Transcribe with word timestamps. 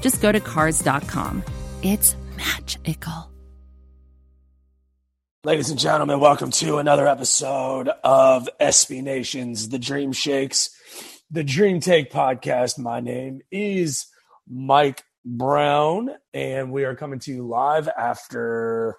just 0.00 0.20
go 0.20 0.32
to 0.32 0.40
cars.com. 0.40 1.42
It's 1.82 2.16
magical. 2.36 3.30
Ladies 5.44 5.68
and 5.68 5.78
gentlemen, 5.78 6.20
welcome 6.20 6.50
to 6.52 6.78
another 6.78 7.06
episode 7.06 7.90
of 8.02 8.48
SB 8.60 9.02
Nation's 9.02 9.68
The 9.68 9.78
Dream 9.78 10.12
Shakes, 10.12 10.70
the 11.30 11.44
Dream 11.44 11.80
Take 11.80 12.10
podcast. 12.10 12.78
My 12.78 13.00
name 13.00 13.42
is 13.50 14.06
Mike 14.48 15.02
Brown, 15.22 16.08
and 16.32 16.72
we 16.72 16.84
are 16.84 16.96
coming 16.96 17.18
to 17.18 17.30
you 17.30 17.46
live 17.46 17.88
after 17.88 18.96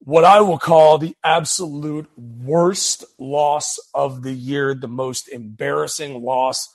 what 0.00 0.24
I 0.24 0.40
will 0.40 0.58
call 0.58 0.98
the 0.98 1.14
absolute 1.22 2.10
worst 2.16 3.04
loss 3.20 3.78
of 3.94 4.24
the 4.24 4.32
year, 4.32 4.74
the 4.74 4.88
most 4.88 5.28
embarrassing 5.28 6.22
loss 6.24 6.68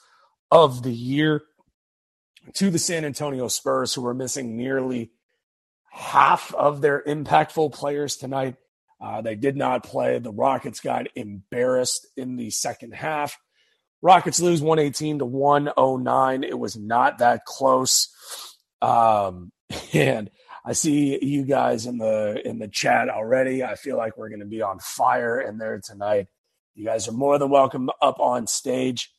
of 0.50 0.84
the 0.84 0.94
year 0.94 1.44
to 2.54 2.70
the 2.70 2.80
San 2.80 3.06
Antonio 3.06 3.48
Spurs, 3.48 3.94
who 3.94 4.02
were 4.02 4.14
missing 4.14 4.58
nearly 4.58 5.12
half 5.92 6.54
of 6.54 6.82
their 6.82 7.02
impactful 7.04 7.74
players 7.74 8.18
tonight. 8.18 8.56
Uh, 9.00 9.22
they 9.22 9.36
did 9.36 9.56
not 9.56 9.84
play. 9.84 10.20
The 10.20 10.32
Rockets 10.32 10.80
got 10.80 11.08
embarrassed 11.16 12.08
in 12.16 12.36
the 12.36 12.50
second 12.50 12.94
half. 12.94 13.38
Rockets 14.02 14.40
lose 14.40 14.62
118 14.62 15.20
to 15.20 15.26
109. 15.26 16.44
It 16.44 16.58
was 16.58 16.76
not 16.76 17.20
that 17.20 17.46
close. 17.46 18.10
Um, 18.82 19.52
and 19.94 20.30
I 20.66 20.74
see 20.74 21.24
you 21.24 21.46
guys 21.46 21.86
in 21.86 21.98
the 21.98 22.42
in 22.46 22.60
the 22.60 22.68
chat 22.68 23.10
already. 23.10 23.64
I 23.64 23.76
feel 23.76 23.98
like 23.98 24.18
we're 24.18 24.30
going 24.30 24.42
to 24.42 24.46
be 24.46 24.62
on 24.62 24.80
fire 24.80 25.40
in 25.40 25.58
there 25.58 25.80
tonight. 25.80 26.28
You 26.76 26.86
guys 26.86 27.08
are 27.08 27.14
more 27.14 27.40
than 27.40 27.50
welcome 27.50 27.90
up 28.02 28.20
on 28.20 28.48
stage 28.48 29.12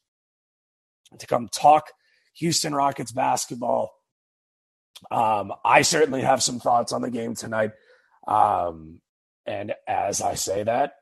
to 1.19 1.27
come 1.27 1.49
talk 1.49 1.91
Houston 2.38 2.75
Rockets 2.75 3.12
basketball. 3.12 3.93
Um, 5.10 5.53
I 5.65 5.82
certainly 5.82 6.22
have 6.22 6.43
some 6.43 6.60
thoughts 6.60 6.93
on 6.93 7.03
the 7.03 7.10
game 7.10 7.34
tonight. 7.34 7.72
Um, 8.26 9.00
and 9.47 9.75
as 9.87 10.21
I 10.21 10.34
say 10.34 10.62
that, 10.62 10.94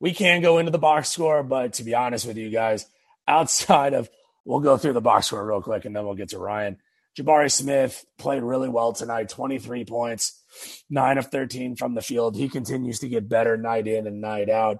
we 0.00 0.12
can 0.12 0.42
go 0.42 0.58
into 0.58 0.70
the 0.70 0.78
box 0.78 1.08
score, 1.08 1.42
but 1.42 1.74
to 1.74 1.84
be 1.84 1.94
honest 1.94 2.26
with 2.26 2.36
you 2.36 2.50
guys, 2.50 2.86
outside 3.26 3.94
of 3.94 4.10
we'll 4.44 4.60
go 4.60 4.76
through 4.76 4.92
the 4.92 5.00
box 5.00 5.26
score 5.26 5.46
real 5.46 5.62
quick 5.62 5.84
and 5.84 5.96
then 5.96 6.04
we'll 6.04 6.14
get 6.14 6.30
to 6.30 6.38
Ryan. 6.38 6.78
Jabari 7.18 7.50
Smith 7.50 8.04
played 8.18 8.42
really 8.42 8.68
well 8.68 8.92
tonight, 8.92 9.28
23 9.28 9.84
points, 9.84 10.42
9 10.90 11.18
of 11.18 11.26
13 11.26 11.76
from 11.76 11.94
the 11.94 12.02
field. 12.02 12.36
He 12.36 12.48
continues 12.48 12.98
to 13.00 13.08
get 13.08 13.28
better 13.28 13.56
night 13.56 13.86
in 13.86 14.06
and 14.06 14.20
night 14.20 14.50
out. 14.50 14.78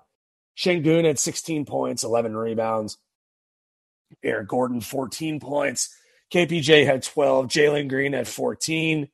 Sengun 0.56 1.04
had 1.04 1.18
16 1.18 1.64
points, 1.64 2.02
11 2.02 2.36
rebounds. 2.36 2.98
Eric 4.22 4.48
Gordon, 4.48 4.80
14 4.80 5.40
points. 5.40 5.94
KPJ 6.32 6.86
had 6.86 7.02
12. 7.02 7.46
Jalen 7.46 7.88
Green 7.88 8.12
had 8.12 8.28
14. 8.28 9.08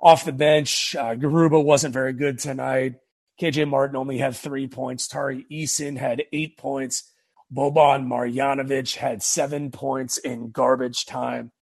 Off 0.00 0.24
the 0.24 0.32
bench, 0.32 0.94
uh, 0.96 1.14
Garuba 1.14 1.62
wasn't 1.62 1.94
very 1.94 2.12
good 2.12 2.38
tonight. 2.38 2.94
KJ 3.40 3.68
Martin 3.68 3.96
only 3.96 4.18
had 4.18 4.36
three 4.36 4.66
points. 4.66 5.06
Tari 5.08 5.44
Eason 5.50 5.96
had 5.96 6.24
eight 6.32 6.56
points. 6.56 7.12
Boban 7.52 8.06
Marjanovic 8.06 8.96
had 8.96 9.22
seven 9.22 9.70
points 9.70 10.18
in 10.18 10.50
garbage 10.50 11.06
time. 11.06 11.52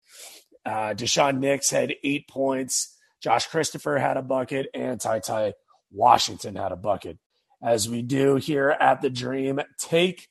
Uh, 0.65 0.95
Daishen 0.95 1.39
Nix 1.39 1.71
had 1.71 1.95
eight 2.03 2.29
points. 2.29 2.97
Josh 3.23 3.47
Christopher 3.47 3.99
had 3.99 4.17
a 4.17 4.23
bucket, 4.23 4.67
and 4.75 5.01
Ty 5.01 5.21
Ty 5.21 5.55
Washington 5.91 6.57
had 6.57 6.73
a 6.73 6.77
bucket. 6.77 7.19
As 7.63 7.89
we 7.89 8.03
do 8.03 8.37
here 8.37 8.71
at 8.71 9.01
the 9.01 9.11
Dream 9.11 9.61
Take, 9.79 10.29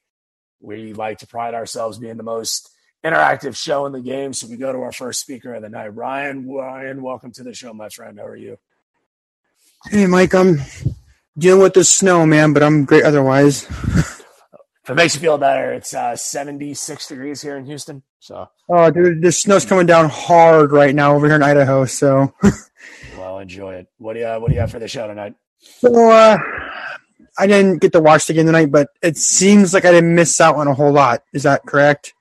we 0.60 0.94
like 0.94 1.20
to 1.20 1.28
pride 1.28 1.54
ourselves 1.54 1.98
being 1.98 2.18
the 2.18 2.24
most 2.24 2.70
interactive 3.06 3.56
show 3.56 3.86
in 3.86 3.92
the 3.94 4.02
game. 4.02 4.34
So 4.34 4.48
we 4.48 4.58
go 4.58 4.72
to 4.72 4.80
our 4.80 4.92
first 4.92 5.22
speaker 5.22 5.54
of 5.54 5.62
the 5.62 5.70
night, 5.70 5.96
Ryan. 5.96 6.50
Ryan, 6.50 7.02
welcome 7.02 7.32
to 7.34 7.44
the 7.44 7.54
show, 7.54 7.74
my 7.74 7.90
friend. 7.90 8.18
How 8.18 8.26
are 8.26 8.36
you? 8.36 8.58
Hey, 9.86 10.08
Mike. 10.08 10.34
I'm 10.34 10.58
dealing 11.38 11.62
with 11.62 11.74
the 11.76 11.84
snow, 11.84 12.26
man, 12.26 12.54
but 12.54 12.64
I'm 12.64 12.86
great 12.86 13.04
otherwise. 13.04 13.64
If 13.64 14.90
it 14.92 14.96
makes 14.96 15.16
you 15.16 15.22
feel 15.22 15.38
better, 15.38 15.74
it's 15.74 15.94
uh, 15.94 16.16
76 16.16 17.08
degrees 17.08 17.42
here 17.42 17.58
in 17.58 17.66
Houston. 17.66 18.04
So, 18.20 18.50
Oh, 18.70 18.90
dude, 18.92 19.22
the 19.22 19.32
snow's 19.32 19.66
coming 19.66 19.86
down 19.86 20.10
hard 20.10 20.72
right 20.72 20.94
now 20.94 21.16
over 21.16 21.28
here 21.28 21.36
in 21.36 21.44
Idaho. 21.44 21.86
So, 21.86 22.34
well, 23.18 23.40
enjoy 23.40 23.76
it. 23.76 23.88
What 23.98 24.14
do 24.14 24.20
you 24.22 24.28
What 24.28 24.50
do 24.50 24.54
you 24.56 24.60
have 24.62 24.72
for 24.72 24.80
the 24.80 24.88
show 24.88 25.08
tonight? 25.08 25.36
so 25.60 26.10
uh, 26.12 26.38
I 27.38 27.48
didn't 27.48 27.82
get 27.82 27.92
to 27.94 28.00
watch 28.00 28.26
the 28.28 28.34
game 28.34 28.46
tonight, 28.48 28.72
but 28.72 28.90
it 29.02 29.18
seems 29.18 29.74
like 29.74 29.86
I 29.86 29.92
didn't 29.92 30.14
miss 30.16 30.40
out 30.42 30.56
on 30.56 30.68
a 30.68 30.74
whole 30.74 30.92
lot. 30.92 31.24
Is 31.34 31.44
that 31.44 31.64
correct? 31.66 32.14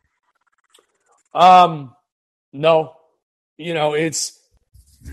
Um, 1.34 1.94
no, 2.52 2.94
you 3.56 3.74
know 3.74 3.94
it's 3.94 4.38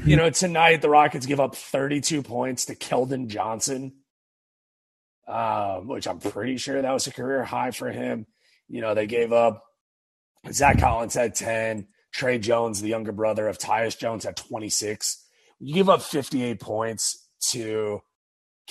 you 0.06 0.16
know 0.16 0.30
tonight 0.30 0.82
the 0.82 0.90
Rockets 0.90 1.26
give 1.26 1.40
up 1.40 1.56
32 1.56 2.22
points 2.24 2.66
to 2.66 2.76
Keldon 2.76 3.28
Johnson, 3.28 3.94
um, 5.28 5.88
which 5.88 6.08
I'm 6.08 6.20
pretty 6.20 6.58
sure 6.58 6.82
that 6.82 6.92
was 6.92 7.08
a 7.08 7.12
career 7.12 7.44
high 7.44 7.72
for 7.72 7.92
him. 7.92 8.28
You 8.68 8.82
know 8.82 8.94
they 8.94 9.08
gave 9.08 9.34
up. 9.34 9.64
Zach 10.52 10.80
Collins 10.80 11.14
had 11.14 11.36
10. 11.36 11.88
Tre 12.14 12.38
Jones, 12.40 12.82
the 12.82 12.90
younger 12.90 13.14
brother 13.14 13.48
of 13.48 13.58
Tyus 13.58 13.98
Jones, 13.98 14.26
had 14.26 14.36
26. 14.36 15.26
You 15.60 15.74
give 15.74 15.90
up 15.90 16.02
58 16.02 16.60
points 16.60 17.26
to 17.52 18.02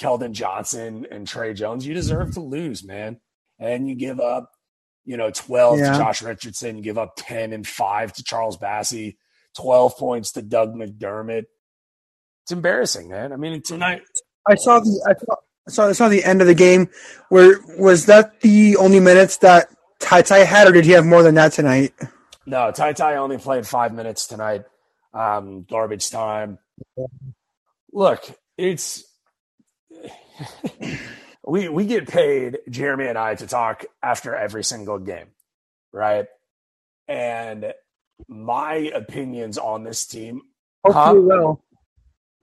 Keldon 0.00 0.32
Johnson 0.32 1.06
and 1.11 1.26
Tre 1.26 1.53
Jones, 1.55 1.87
you 1.87 1.94
deserve 1.94 2.32
to 2.35 2.41
lose, 2.41 2.82
man. 2.85 3.20
And 3.58 3.88
you 3.88 3.94
give 3.94 4.20
up, 4.20 4.53
you 5.10 5.16
know, 5.16 5.28
12 5.28 5.80
Yeah. 5.80 5.90
to 5.92 5.98
Josh 5.98 6.22
Richardson, 6.22 6.82
give 6.82 6.96
up 6.96 7.14
10 7.16 7.52
and 7.52 7.66
5 7.66 8.12
to 8.12 8.22
Charles 8.22 8.56
Bassey, 8.56 9.16
12 9.56 9.96
points 9.96 10.30
to 10.32 10.42
Doug 10.42 10.72
McDermott. 10.76 11.46
It's 12.44 12.52
embarrassing, 12.52 13.08
man. 13.08 13.32
I 13.32 13.36
mean, 13.36 13.60
tonight. 13.60 14.02
I 14.46 14.54
saw 14.54 14.78
the 14.78 15.04
I 15.08 15.14
saw, 15.18 15.34
I 15.66 15.70
saw 15.70 15.88
I 15.88 15.92
saw 15.92 16.08
the 16.08 16.22
end 16.22 16.40
of 16.42 16.46
the 16.46 16.54
game. 16.54 16.88
Where 17.28 17.58
was 17.76 18.06
that 18.06 18.40
the 18.40 18.76
only 18.76 19.00
minutes 19.00 19.38
that 19.38 19.68
Ty 19.98 20.22
Ty 20.22 20.38
had, 20.44 20.68
or 20.68 20.72
did 20.72 20.84
he 20.84 20.92
have 20.92 21.04
more 21.04 21.24
than 21.24 21.34
that 21.34 21.52
tonight? 21.54 21.92
No, 22.46 22.70
Ty 22.70 22.92
Ty 22.92 23.16
only 23.16 23.38
played 23.38 23.66
five 23.66 23.92
minutes 23.92 24.28
tonight. 24.28 24.62
Um, 25.12 25.64
garbage 25.68 26.08
time. 26.10 26.58
Look, 27.92 28.30
it's 28.56 29.02
we 31.50 31.69
we 31.69 31.85
get 31.85 32.08
paid, 32.08 32.58
Jeremy 32.69 33.08
and 33.08 33.19
I, 33.19 33.35
to 33.35 33.47
talk 33.47 33.85
after 34.02 34.37
every 34.37 34.62
single 34.62 35.00
game, 35.00 35.26
right? 35.93 36.26
And 37.08 37.75
my 38.29 38.75
opinions 38.75 39.58
on 39.58 39.82
this 39.82 40.06
team. 40.06 40.43
Hopefully, 40.85 41.20
well. 41.20 41.64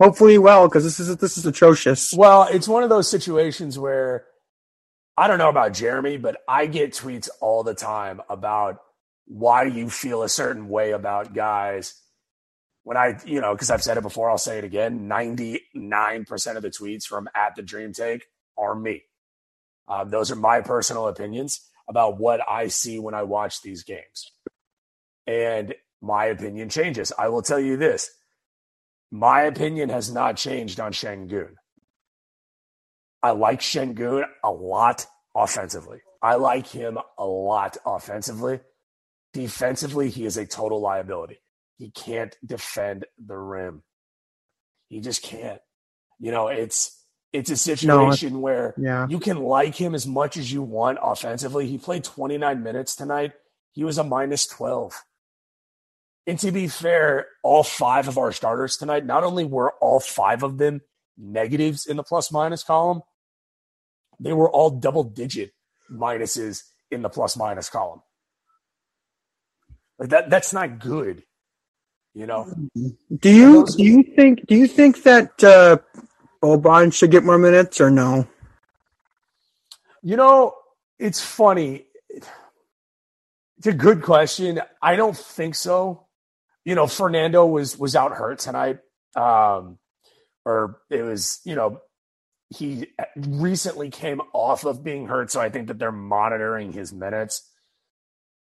Hopefully, 0.01 0.37
well, 0.37 0.67
because 0.67 0.83
this 0.83 0.99
is 0.99 1.15
this 1.17 1.37
is 1.37 1.45
atrocious. 1.45 2.13
Well, 2.13 2.47
it's 2.51 2.67
one 2.67 2.83
of 2.83 2.89
those 2.89 3.09
situations 3.09 3.79
where 3.79 4.25
I 5.15 5.27
don't 5.27 5.39
know 5.39 5.49
about 5.49 5.73
Jeremy, 5.73 6.17
but 6.17 6.37
I 6.47 6.65
get 6.65 6.91
tweets 6.91 7.29
all 7.39 7.63
the 7.63 7.73
time 7.73 8.21
about 8.29 8.79
why 9.25 9.63
you 9.63 9.89
feel 9.89 10.21
a 10.21 10.29
certain 10.29 10.67
way 10.67 10.91
about 10.91 11.33
guys. 11.33 11.95
When 12.83 12.97
I, 12.97 13.19
you 13.25 13.41
know, 13.41 13.53
because 13.53 13.71
I've 13.71 13.83
said 13.83 13.97
it 13.97 14.01
before, 14.01 14.29
I'll 14.29 14.37
say 14.37 14.57
it 14.57 14.63
again 14.63 15.09
99% 15.09 15.61
of 16.55 16.61
the 16.61 16.69
tweets 16.69 17.05
from 17.05 17.29
at 17.33 17.55
the 17.55 17.61
Dream 17.61 17.93
Take 17.93 18.25
are 18.57 18.75
me. 18.75 19.03
Um, 19.87 20.09
those 20.09 20.31
are 20.31 20.35
my 20.35 20.61
personal 20.61 21.07
opinions 21.07 21.61
about 21.89 22.19
what 22.19 22.41
I 22.47 22.67
see 22.67 22.99
when 22.99 23.13
I 23.13 23.23
watch 23.23 23.61
these 23.61 23.83
games. 23.83 24.31
And 25.25 25.73
my 26.01 26.25
opinion 26.25 26.69
changes. 26.69 27.13
I 27.17 27.29
will 27.29 27.41
tell 27.41 27.59
you 27.59 27.77
this 27.77 28.09
my 29.11 29.43
opinion 29.43 29.89
has 29.89 30.11
not 30.11 30.35
changed 30.35 30.79
on 30.79 30.91
Sengun. 30.91 31.53
I 33.23 33.31
like 33.31 33.61
Sengun 33.61 34.25
a 34.43 34.51
lot 34.51 35.05
offensively. 35.35 35.99
I 36.21 36.35
like 36.35 36.67
him 36.67 36.97
a 37.17 37.25
lot 37.25 37.77
offensively. 37.85 38.59
Defensively, 39.33 40.09
he 40.09 40.25
is 40.25 40.37
a 40.37 40.45
total 40.45 40.81
liability. 40.81 41.39
He 41.77 41.91
can't 41.91 42.35
defend 42.45 43.05
the 43.23 43.37
rim. 43.37 43.83
He 44.89 44.99
just 44.99 45.21
can't. 45.21 45.61
You 46.19 46.31
know, 46.31 46.47
it's 46.47 46.96
it's 47.33 47.49
a 47.49 47.57
situation 47.57 48.33
no, 48.33 48.39
where 48.39 48.73
yeah. 48.77 49.07
you 49.09 49.19
can 49.19 49.37
like 49.37 49.75
him 49.75 49.93
as 49.93 50.07
much 50.07 50.37
as 50.37 50.51
you 50.51 50.61
want 50.61 50.97
offensively. 51.01 51.67
He 51.67 51.77
played 51.77 52.03
29 52.03 52.63
minutes 52.63 52.95
tonight. 52.95 53.33
He 53.73 53.83
was 53.83 53.97
a 53.97 54.03
minus 54.03 54.47
12. 54.47 55.03
And 56.25 56.39
to 56.39 56.51
be 56.51 56.67
fair, 56.67 57.27
all 57.43 57.63
five 57.63 58.07
of 58.07 58.17
our 58.17 58.31
starters 58.31 58.77
tonight, 58.77 59.05
not 59.05 59.23
only 59.23 59.45
were 59.45 59.73
all 59.81 59.99
five 59.99 60.43
of 60.43 60.57
them 60.57 60.81
negatives 61.17 61.85
in 61.85 61.97
the 61.97 62.03
plus 62.03 62.31
minus 62.31 62.63
column, 62.63 63.01
they 64.19 64.33
were 64.33 64.49
all 64.49 64.69
double 64.69 65.03
digit 65.03 65.51
minuses 65.91 66.63
in 66.91 67.01
the 67.01 67.09
plus 67.09 67.37
minus 67.37 67.69
column. 67.69 68.01
Like 69.99 70.09
that 70.09 70.29
that's 70.29 70.53
not 70.53 70.79
good. 70.79 71.23
You 72.13 72.25
know. 72.25 72.51
Do 72.75 73.29
you 73.29 73.65
do 73.65 73.83
you 73.83 74.03
think 74.03 74.45
do 74.47 74.55
you 74.55 74.67
think 74.67 75.03
that 75.03 75.43
uh 75.43 75.77
Boban 76.41 76.93
should 76.93 77.11
get 77.11 77.23
more 77.23 77.37
minutes 77.37 77.81
or 77.81 77.89
no? 77.89 78.27
You 80.01 80.15
know, 80.15 80.55
it's 80.99 81.21
funny. 81.21 81.85
It's 82.09 83.67
a 83.67 83.73
good 83.73 84.03
question. 84.03 84.61
I 84.81 84.95
don't 84.95 85.17
think 85.17 85.55
so. 85.55 86.07
You 86.63 86.75
know, 86.75 86.87
Fernando 86.87 87.45
was 87.45 87.77
was 87.77 87.95
out 87.95 88.11
hurt 88.11 88.39
tonight. 88.39 88.79
Um 89.15 89.79
or 90.45 90.79
it 90.89 91.01
was, 91.01 91.41
you 91.43 91.55
know, 91.55 91.81
he 92.49 92.87
recently 93.15 93.89
came 93.89 94.21
off 94.33 94.63
of 94.63 94.83
being 94.83 95.07
hurt, 95.07 95.29
so 95.31 95.41
I 95.41 95.49
think 95.49 95.67
that 95.67 95.77
they're 95.77 95.91
monitoring 95.91 96.71
his 96.71 96.93
minutes. 96.93 97.49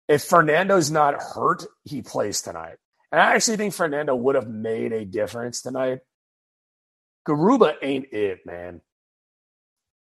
If 0.07 0.23
Fernando's 0.23 0.89
not 0.89 1.21
hurt, 1.21 1.65
he 1.83 2.01
plays 2.01 2.41
tonight. 2.41 2.77
And 3.11 3.21
I 3.21 3.35
actually 3.35 3.57
think 3.57 3.75
Fernando 3.75 4.15
would 4.15 4.33
have 4.33 4.49
made 4.49 4.91
a 4.91 5.05
difference 5.05 5.61
tonight. 5.61 5.99
Garuba 7.27 7.75
ain't 7.81 8.11
it, 8.13 8.45
man. 8.45 8.81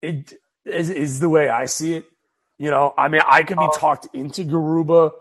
It 0.01 0.33
is, 0.65 0.89
is 0.89 1.19
the 1.19 1.29
way 1.29 1.49
I 1.49 1.65
see 1.65 1.95
it. 1.95 2.05
You 2.57 2.71
know, 2.71 2.93
I 2.97 3.09
mean, 3.09 3.21
I 3.27 3.43
can 3.43 3.57
be 3.57 3.65
oh. 3.65 3.77
talked 3.77 4.07
into 4.13 4.43
Garuba 4.43 5.11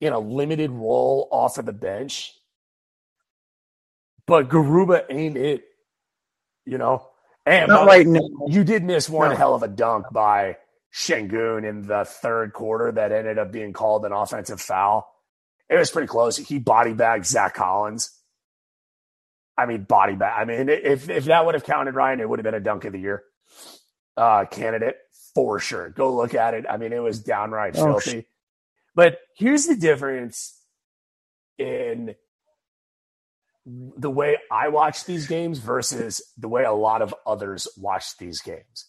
in 0.00 0.12
a 0.12 0.18
limited 0.18 0.70
role 0.70 1.28
off 1.30 1.58
of 1.58 1.66
the 1.66 1.72
bench, 1.72 2.32
but 4.26 4.48
Garuba 4.48 5.04
ain't 5.10 5.36
it. 5.36 5.64
You 6.64 6.78
know, 6.78 7.06
and 7.44 7.68
Not 7.68 7.86
right 7.86 8.06
now. 8.06 8.20
you 8.46 8.64
did 8.64 8.84
miss 8.84 9.08
one 9.08 9.30
No. 9.30 9.36
hell 9.36 9.54
of 9.54 9.62
a 9.62 9.68
dunk 9.68 10.06
by 10.12 10.56
Sengun 10.94 11.68
in 11.68 11.86
the 11.86 12.04
third 12.04 12.52
quarter 12.52 12.92
that 12.92 13.12
ended 13.12 13.38
up 13.38 13.50
being 13.50 13.72
called 13.72 14.04
an 14.04 14.12
offensive 14.12 14.60
foul. 14.60 15.12
It 15.68 15.76
was 15.76 15.90
pretty 15.90 16.08
close. 16.08 16.36
He 16.36 16.58
body 16.58 16.92
bagged 16.92 17.26
Zach 17.26 17.54
Collins. 17.54 18.10
I 19.60 19.66
mean, 19.66 19.82
body 19.82 20.14
bag. 20.14 20.40
I 20.40 20.44
mean, 20.44 20.68
if 20.68 21.10
if 21.10 21.26
that 21.26 21.44
would 21.44 21.54
have 21.54 21.64
counted, 21.64 21.94
Ryan, 21.94 22.20
it 22.20 22.28
would 22.28 22.38
have 22.38 22.44
been 22.44 22.54
a 22.54 22.60
dunk 22.60 22.84
of 22.86 22.92
the 22.92 23.00
year 23.00 23.22
uh, 24.16 24.46
candidate 24.46 24.96
for 25.34 25.58
sure. 25.60 25.90
Go 25.90 26.14
look 26.14 26.34
at 26.34 26.54
it. 26.54 26.64
I 26.68 26.76
mean, 26.76 26.92
it 26.92 27.02
was 27.02 27.20
downright 27.20 27.76
Oh, 27.76 27.98
filthy. 27.98 28.26
But 28.94 29.18
here's 29.36 29.66
the 29.66 29.76
difference 29.76 30.58
in 31.58 32.14
the 33.66 34.10
way 34.10 34.38
I 34.50 34.68
watch 34.68 35.04
these 35.04 35.26
games 35.26 35.58
versus 35.58 36.22
the 36.38 36.48
way 36.48 36.64
a 36.64 36.72
lot 36.72 37.02
of 37.02 37.14
others 37.26 37.68
watch 37.76 38.16
these 38.16 38.40
games. 38.40 38.86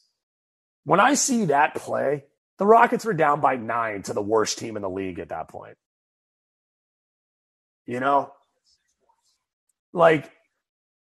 When 0.86 1.00
I 1.00 1.14
see 1.14 1.46
that 1.46 1.76
play, 1.76 2.26
the 2.58 2.66
Rockets 2.66 3.06
were 3.06 3.14
down 3.14 3.42
by 3.42 3.58
nine 3.58 4.04
to 4.04 4.14
the 4.14 4.22
worst 4.22 4.58
team 4.58 4.76
in 4.76 4.82
the 4.82 4.90
league 4.90 5.20
at 5.20 5.30
that 5.30 5.50
point. 5.50 5.78
You 7.86 8.00
know, 8.00 8.32
like 9.94 10.32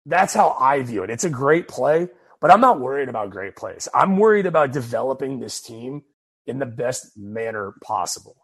that's 0.07 0.35
how 0.35 0.57
I 0.59 0.83
view 0.83 1.03
it. 1.03 1.11
It's 1.11 1.25
a 1.25 1.31
great 1.31 1.69
play, 1.69 2.09
but 2.41 2.51
I'm 2.51 2.61
not 2.61 2.81
worried 2.81 3.09
about 3.09 3.31
great 3.31 3.57
plays. 3.57 3.89
I'm 3.95 4.17
worried 4.17 4.47
about 4.47 4.73
developing 4.73 5.41
this 5.41 5.61
team 5.61 6.03
in 6.47 6.59
the 6.59 6.67
best 6.67 7.17
manner 7.17 7.75
possible. 7.83 8.37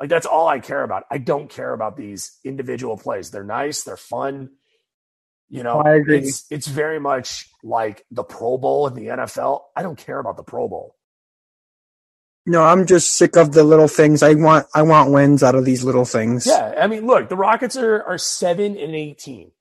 Like 0.00 0.08
that's 0.08 0.26
all 0.26 0.48
I 0.48 0.58
care 0.58 0.82
about. 0.82 1.04
I 1.10 1.18
don't 1.18 1.48
care 1.48 1.72
about 1.72 1.96
these 1.96 2.38
individual 2.44 2.96
plays. 2.96 3.30
They're 3.30 3.44
nice, 3.44 3.84
they're 3.84 3.96
fun. 3.96 4.50
You 5.48 5.62
know, 5.62 5.80
I 5.80 5.96
agree. 5.96 6.18
it's 6.18 6.46
it's 6.50 6.66
very 6.66 6.98
much 6.98 7.48
like 7.62 8.04
the 8.10 8.24
Pro 8.24 8.56
Bowl 8.56 8.86
in 8.86 8.94
the 8.94 9.06
NFL. 9.06 9.60
I 9.76 9.82
don't 9.82 9.98
care 9.98 10.18
about 10.18 10.38
the 10.38 10.42
Pro 10.42 10.66
Bowl. 10.66 10.96
No, 12.46 12.64
I'm 12.64 12.86
just 12.86 13.12
sick 13.12 13.36
of 13.36 13.52
the 13.52 13.62
little 13.62 13.86
things. 13.86 14.22
I 14.22 14.34
want 14.34 14.66
I 14.74 14.82
want 14.82 15.12
wins 15.12 15.42
out 15.42 15.54
of 15.54 15.64
these 15.64 15.84
little 15.84 16.06
things. 16.06 16.46
Yeah, 16.46 16.74
I 16.76 16.86
mean, 16.86 17.06
look, 17.06 17.28
the 17.28 17.36
Rockets 17.36 17.76
are 17.76 18.02
are 18.02 18.18
seven 18.18 18.76
and 18.76 18.94
eighteen. 18.94 19.52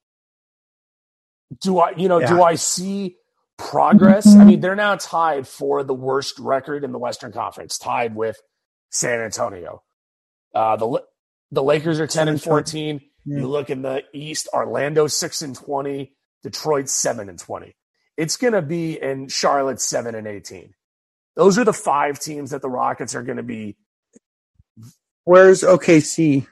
Do 1.60 1.80
I, 1.80 1.92
you 1.98 2.08
know, 2.08 2.26
do 2.26 2.42
I 2.42 2.56
see 2.56 3.18
progress? 3.58 4.28
I 4.36 4.44
mean, 4.46 4.62
they're 4.62 4.76
now 4.76 4.96
tied 4.96 5.48
for 5.48 5.84
the 5.84 5.94
worst 5.94 6.40
record 6.40 6.84
in 6.84 6.92
the 6.92 7.00
Western 7.00 7.32
Conference, 7.32 7.78
tied 7.78 8.16
with 8.16 8.42
San 8.90 9.20
Antonio. 9.20 9.84
Uh, 10.54 10.76
the 10.78 11.04
the 11.52 11.64
Lakers 11.64 12.00
are 12.00 12.08
ten 12.08 12.28
and 12.28 12.42
fourteen. 12.42 13.02
Yeah. 13.26 13.40
You 13.40 13.48
look 13.48 13.70
in 13.70 13.82
the 13.82 14.04
East, 14.14 14.48
Orlando 14.54 15.08
six 15.08 15.42
and 15.42 15.56
twenty, 15.56 16.16
Detroit 16.44 16.90
seven 16.90 17.30
and 17.30 17.38
twenty. 17.38 17.76
It's 18.18 18.38
going 18.38 18.54
to 18.54 18.62
be 18.62 19.02
in 19.02 19.28
Charlotte 19.28 19.82
seven 19.82 20.16
and 20.16 20.28
eighteen. 20.28 20.74
Those 21.36 21.58
are 21.58 21.64
the 21.64 21.74
five 21.74 22.20
teams 22.20 22.52
that 22.52 22.62
the 22.62 22.70
Rockets 22.70 23.16
are 23.16 23.24
going 23.24 23.38
to 23.38 23.44
be. 23.44 23.78
Where's 25.24 25.62
OKC? 25.62 26.48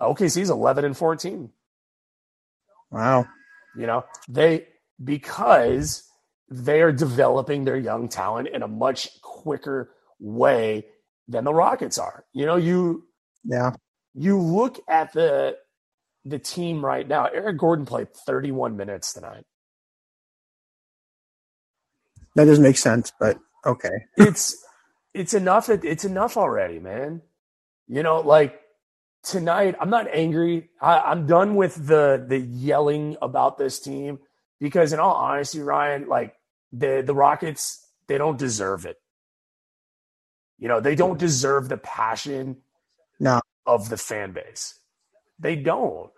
OKC's 0.00 0.50
eleven 0.50 0.84
and 0.84 0.96
fourteen. 0.96 1.50
Wow. 2.90 3.26
You 3.76 3.86
know, 3.86 4.04
they 4.28 4.66
because 5.02 6.04
they 6.50 6.80
are 6.82 6.92
developing 6.92 7.64
their 7.64 7.76
young 7.76 8.08
talent 8.08 8.48
in 8.48 8.62
a 8.62 8.68
much 8.68 9.08
quicker 9.22 9.90
way 10.20 10.86
than 11.28 11.44
the 11.44 11.54
Rockets 11.54 11.98
are. 11.98 12.24
You 12.32 12.46
know, 12.46 12.56
you 12.56 13.06
Yeah. 13.44 13.72
you 14.14 14.40
look 14.40 14.80
at 14.88 15.12
the 15.12 15.58
the 16.24 16.38
team 16.38 16.84
right 16.84 17.06
now. 17.06 17.26
Eric 17.26 17.58
Gordon 17.58 17.86
played 17.86 18.12
31 18.14 18.76
minutes 18.76 19.12
tonight. 19.12 19.44
That 22.34 22.44
doesn't 22.46 22.62
make 22.64 22.78
sense, 22.78 23.12
but 23.18 23.38
okay. 23.64 23.90
It's 24.16 24.56
it's 25.14 25.34
enough 25.34 25.68
it's 25.70 26.04
enough 26.04 26.36
already, 26.36 26.78
man. 26.78 27.22
You 27.88 28.02
know, 28.02 28.20
like 28.20 28.60
tonight, 29.26 29.76
I'm 29.80 29.90
not 29.90 30.08
angry. 30.12 30.70
I, 30.80 31.00
I'm 31.00 31.26
done 31.26 31.56
with 31.56 31.74
the 31.86 32.24
the 32.26 32.38
yelling 32.38 33.16
about 33.20 33.58
this 33.58 33.80
team 33.80 34.20
because, 34.60 34.92
in 34.94 35.00
all 35.00 35.14
honesty, 35.14 35.60
Ryan, 35.60 36.08
like 36.08 36.36
the 36.72 37.02
the 37.06 37.14
Rockets, 37.14 37.86
they 38.08 38.18
don't 38.18 38.38
deserve 38.38 38.86
it. 38.86 38.98
You 40.58 40.68
know, 40.68 40.80
they 40.80 40.94
don't 40.94 41.18
deserve 41.18 41.68
the 41.68 41.76
passion 41.76 42.58
No. 43.20 43.40
of 43.66 43.90
the 43.90 43.98
fan 43.98 44.32
base. 44.32 44.78
They 45.38 45.56
don't. 45.56 46.10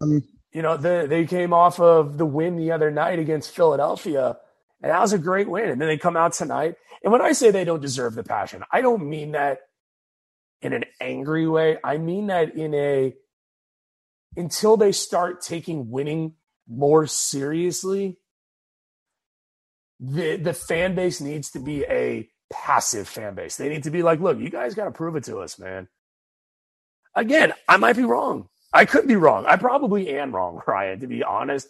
Um, 0.00 0.22
You 0.52 0.62
know, 0.62 0.78
the, 0.78 1.06
they 1.08 1.26
came 1.26 1.52
off 1.52 1.78
of 1.78 2.16
the 2.16 2.24
win 2.26 2.56
the 2.56 2.72
other 2.72 2.90
night 2.90 3.18
against 3.18 3.54
Philadelphia, 3.54 4.38
and 4.82 4.90
that 4.90 5.00
was 5.00 5.12
a 5.12 5.18
great 5.18 5.48
win. 5.48 5.68
And 5.68 5.80
then 5.80 5.88
they 5.88 5.98
come 5.98 6.16
out 6.16 6.32
tonight. 6.32 6.76
And 7.04 7.12
when 7.12 7.20
I 7.20 7.32
say 7.32 7.50
they 7.50 7.64
don't 7.64 7.82
deserve 7.82 8.14
the 8.14 8.24
passion, 8.24 8.64
I 8.72 8.80
don't 8.80 9.08
mean 9.08 9.32
that 9.32 9.67
in 10.62 10.72
an 10.72 10.84
angry 11.00 11.46
way. 11.46 11.78
I 11.82 11.98
mean 11.98 12.28
that 12.28 12.56
in 12.56 12.74
a 12.74 13.14
until 14.36 14.76
they 14.76 14.92
start 14.92 15.40
taking 15.40 15.90
winning 15.90 16.34
more 16.68 17.06
seriously, 17.06 18.18
the 20.00 20.36
the 20.36 20.54
fan 20.54 20.94
base 20.94 21.20
needs 21.20 21.50
to 21.52 21.58
be 21.58 21.84
a 21.84 22.28
passive 22.50 23.08
fan 23.08 23.34
base. 23.34 23.56
They 23.56 23.68
need 23.68 23.84
to 23.84 23.90
be 23.90 24.02
like, 24.02 24.20
look, 24.20 24.38
you 24.38 24.50
guys 24.50 24.74
got 24.74 24.84
to 24.84 24.90
prove 24.90 25.16
it 25.16 25.24
to 25.24 25.38
us, 25.38 25.58
man. 25.58 25.88
Again, 27.14 27.52
I 27.68 27.76
might 27.76 27.96
be 27.96 28.04
wrong. 28.04 28.48
I 28.72 28.84
could 28.84 29.08
be 29.08 29.16
wrong. 29.16 29.46
I 29.46 29.56
probably 29.56 30.08
am 30.10 30.34
wrong, 30.34 30.60
Ryan. 30.66 31.00
To 31.00 31.06
be 31.06 31.22
honest, 31.22 31.68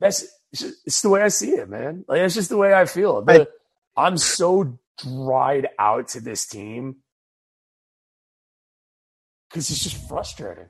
that's 0.00 0.26
it's, 0.52 1.02
the 1.02 1.08
way 1.08 1.22
I 1.22 1.28
see 1.28 1.50
it, 1.50 1.68
man. 1.68 2.04
Like 2.08 2.20
it's 2.20 2.34
just 2.34 2.48
the 2.48 2.56
way 2.56 2.74
I 2.74 2.84
feel. 2.84 3.22
The, 3.22 3.48
I'm 3.96 4.18
so 4.18 4.78
dried 4.98 5.68
out 5.78 6.08
to 6.08 6.20
this 6.20 6.46
team 6.46 6.96
because 9.50 9.70
it's 9.70 9.82
just 9.82 10.08
frustrating. 10.08 10.68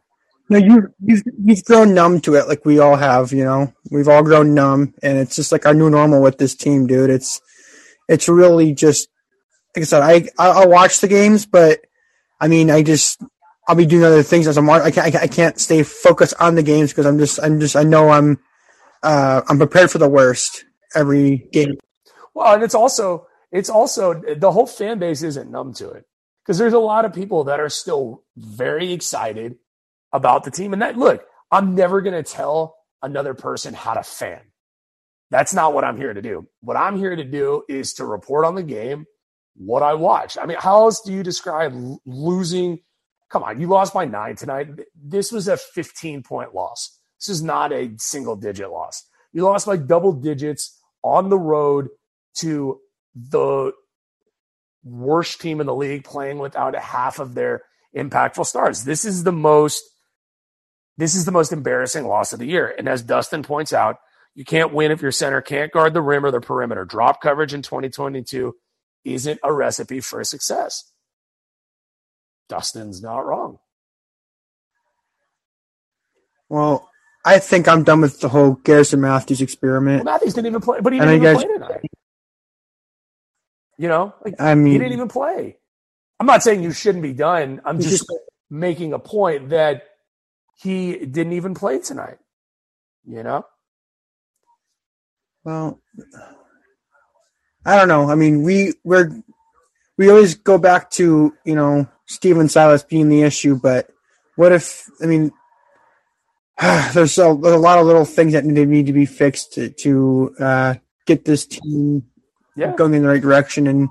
no, 0.50 0.58
you 0.58 0.88
you've 1.04 1.22
you've 1.44 1.64
grown 1.64 1.94
numb 1.94 2.20
to 2.22 2.34
it, 2.37 2.49
like 2.49 2.64
we 2.64 2.78
all 2.80 2.96
have. 2.96 3.32
You 3.32 3.44
know, 3.44 3.75
we've 3.90 4.08
all 4.08 4.22
grown 4.25 4.54
numb, 4.54 4.94
and 5.02 5.18
it's 5.18 5.37
just 5.37 5.52
like 5.52 5.66
our 5.66 5.75
new 5.75 5.90
normal 5.90 6.22
with 6.22 6.38
this 6.38 6.54
team, 6.56 6.87
dude. 6.87 7.10
It's 7.10 7.40
it's 8.08 8.28
really 8.28 8.75
just 8.75 9.08
like 9.76 9.82
I 9.82 9.87
said. 9.87 10.02
I 10.02 10.14
I- 10.38 10.50
I'll 10.62 10.68
watch 10.70 11.00
the 11.00 11.08
games, 11.08 11.46
but 11.46 11.80
I 12.40 12.49
mean, 12.49 12.70
I 12.70 12.82
just 12.82 13.22
I'll 13.68 13.76
be 13.76 13.87
doing 13.87 14.04
other 14.04 14.22
things 14.25 14.49
as 14.49 14.58
I'm. 14.58 14.68
I 14.70 14.90
can't 14.90 15.06
I 15.06 15.10
can't- 15.10 15.25
I 15.25 15.28
can't 15.28 15.60
stay 15.60 15.82
focused 15.84 16.34
on 16.40 16.54
the 16.56 16.62
games 16.62 16.90
because 16.90 17.06
I'm 17.06 17.18
just 17.18 17.38
I'm 17.42 17.60
just 17.60 17.76
I 17.76 17.84
know 17.84 18.10
I'm 18.10 18.38
uh 19.02 19.42
I'm 19.49 19.58
prepared 19.58 19.90
for 19.90 19.99
the 19.99 20.08
worst 20.08 20.64
every 20.94 21.49
game. 21.52 21.76
Well, 22.34 22.54
and 22.54 22.62
it's 22.62 22.75
also 22.75 23.26
it's 23.52 23.70
also 23.70 24.14
the 24.37 24.52
whole 24.52 24.66
fan 24.66 24.99
base 24.99 25.22
isn't 25.22 25.50
numb 25.50 25.75
to 25.75 25.90
it 25.90 26.04
because 26.50 26.59
there's 26.59 26.73
a 26.73 26.80
lot 26.80 27.04
of 27.04 27.12
people 27.12 27.45
that 27.45 27.61
are 27.61 27.69
still 27.69 28.25
very 28.37 28.92
excited 28.92 29.54
about 30.12 30.42
the 30.42 30.50
team. 30.50 30.73
And 30.73 30.83
that 30.83 30.99
look, 30.99 31.25
I'm 31.49 31.76
never 31.76 32.00
going 32.00 32.21
to 32.21 32.28
tell 32.28 32.76
another 33.00 33.35
person 33.35 33.73
how 33.73 33.95
to 33.95 34.02
fan. 34.02 34.40
That's 35.30 35.54
not 35.54 35.75
what 35.75 35.85
I'm 35.85 35.97
here 35.97 36.12
to 36.12 36.21
do. 36.21 36.49
What 36.61 36.76
I'm 36.76 36.99
here 36.99 37.14
to 37.14 37.23
do 37.23 37.62
is 37.69 37.92
to 37.95 38.04
report 38.04 38.45
on 38.45 38.57
the 38.57 38.64
game, 38.64 39.07
what 39.54 39.85
I 39.85 39.95
watched. 39.95 40.38
I 40.42 40.47
mean, 40.47 40.57
how 40.59 40.87
else 40.87 41.00
do 41.02 41.12
you 41.12 41.23
describe 41.23 41.73
losing? 42.04 42.80
Come 43.30 43.45
on, 43.45 43.61
you 43.61 43.69
lost 43.69 43.95
by 43.95 44.07
nine 44.07 44.35
tonight. 44.35 44.71
This 45.00 45.30
was 45.30 45.47
a 45.47 45.57
15 45.57 46.25
point 46.25 46.52
loss. 46.52 46.99
This 47.21 47.28
is 47.28 47.45
not 47.45 47.73
a 47.73 47.92
single 47.99 48.35
digit 48.35 48.73
loss. 48.73 49.07
You 49.33 49.45
lost 49.45 49.69
by 49.69 49.76
double 49.76 50.14
digits 50.14 50.76
on 51.04 51.28
the 51.28 51.38
road 51.38 51.90
to 52.38 52.80
the 53.14 53.71
worst 54.84 55.40
team 55.40 55.60
in 55.60 55.66
the 55.66 55.75
league 55.75 56.04
playing 56.04 56.38
without 56.38 56.75
half 56.75 57.18
of 57.18 57.34
their 57.34 57.62
impactful 57.96 58.46
stars. 58.46 58.84
This 58.84 59.04
is 59.04 59.25
the 59.25 59.32
most 59.32 59.82
this 60.96 61.14
is 61.14 61.25
the 61.25 61.32
most 61.32 61.50
embarrassing 61.52 62.06
loss 62.06 62.34
of 62.34 62.38
the 62.40 62.46
year. 62.46 62.75
And 62.76 62.87
as 62.87 63.02
Dustin 63.02 63.42
points 63.42 63.72
out, 63.72 63.96
you 64.34 64.44
can't 64.44 64.75
win 64.75 64.90
if 64.92 65.00
your 65.00 65.12
center 65.12 65.40
can't 65.40 65.72
guard 65.72 65.94
the 65.94 66.02
rim 66.02 66.26
or 66.26 66.30
the 66.30 66.42
perimeter. 66.42 66.84
Drop 66.84 67.22
coverage 67.22 67.54
in 67.54 67.62
2022 67.62 68.54
isn't 69.04 69.40
a 69.42 69.52
recipe 69.52 70.00
for 70.00 70.22
success. 70.25 70.92
Dustin's 72.50 73.02
not 73.02 73.25
wrong. 73.25 73.58
Well, 76.50 76.90
I 77.25 77.38
think 77.38 77.68
I'm 77.68 77.84
done 77.84 78.00
with 78.02 78.20
the 78.20 78.28
whole 78.28 78.54
Garrison 78.54 79.00
Matthews 79.00 79.40
Well, 79.40 79.44
experiment. 79.44 80.04
Matthews 80.04 80.34
didn't 80.34 80.49
even 80.49 80.60
play, 80.60 80.80
but 80.80 80.92
he 80.92 81.00
didn't 81.00 81.14
even 81.14 81.30
play 81.32 81.44
tonight. 81.46 81.89
You 83.80 83.88
know, 83.88 84.12
like 84.22 84.38
I 84.38 84.54
he 84.54 84.76
didn't 84.76 84.92
even 84.92 85.08
play. 85.08 85.56
I'm 86.20 86.26
not 86.26 86.42
saying 86.42 86.62
you 86.62 86.70
shouldn't 86.70 87.02
be 87.02 87.14
done. 87.14 87.62
I'm 87.64 87.80
just 87.80 88.06
just- 88.06 88.12
making 88.50 88.92
a 88.92 88.99
point 88.99 89.49
that 89.49 89.84
he 90.60 90.99
didn't 90.99 91.32
even 91.32 91.54
play 91.54 91.78
tonight. 91.78 92.18
You 93.06 93.22
know? 93.22 93.46
Well, 95.44 95.80
I 97.64 97.76
don't 97.76 97.88
know. 97.88 98.10
I 98.10 98.16
mean, 98.16 98.42
we 98.42 98.75
we're 98.84 99.10
we 99.96 100.10
always 100.10 100.34
go 100.34 100.58
back 100.58 100.90
to 100.99 101.32
you 101.46 101.54
know 101.54 101.88
Stephen 102.04 102.50
Silas 102.50 102.82
being 102.82 103.08
the 103.08 103.22
issue, 103.22 103.56
but 103.56 103.88
what 104.37 104.52
if 104.52 104.90
I 105.02 105.06
mean 105.06 105.32
there's 106.92 107.16
a, 107.16 107.34
there's 107.40 107.54
a 107.54 107.58
lot 107.58 107.78
of 107.78 107.87
little 107.87 108.04
things 108.04 108.34
that 108.34 108.44
need, 108.44 108.68
need 108.68 108.87
to 108.88 108.92
be 108.92 109.06
fixed 109.06 109.54
to, 109.54 109.70
to 109.70 110.34
uh, 110.38 110.75
get 111.06 111.25
this 111.25 111.46
team 111.46 112.10
Yeah. 112.57 112.75
going 112.76 112.95
in 112.95 113.02
the 113.02 113.09
right 113.09 113.23
direction. 113.23 113.66
And 113.66 113.88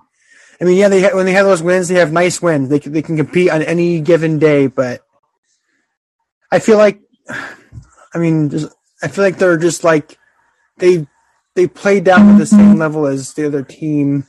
I 0.62 0.66
mean, 0.66 0.78
yeah, 0.78 0.90
they 0.90 1.02
ha- 1.02 1.16
when 1.16 1.26
they 1.26 1.34
have 1.34 1.46
those 1.46 1.64
wins, 1.64 1.88
they 1.88 1.96
have 1.96 2.12
nice 2.12 2.42
wins. 2.42 2.70
They 2.70 2.80
can, 2.80 2.92
they 2.92 3.02
can 3.02 3.18
compete 3.18 3.50
on 3.50 3.62
any 3.62 4.02
given 4.02 4.40
day, 4.40 4.68
but 4.68 5.02
I 6.52 6.60
feel 6.60 6.78
like 6.78 7.00
I 8.14 8.18
mean, 8.18 8.50
just, 8.50 8.74
I 9.02 9.08
feel 9.08 9.24
like 9.24 9.38
they're 9.38 9.58
just 9.58 9.84
like 9.84 10.18
they 10.78 11.08
they 11.56 11.68
play 11.68 12.00
down 12.00 12.34
to 12.34 12.38
the 12.38 12.44
mm-hmm. 12.44 12.58
same 12.58 12.78
level 12.78 13.06
as 13.06 13.34
the 13.34 13.46
other 13.46 13.64
team. 13.64 14.26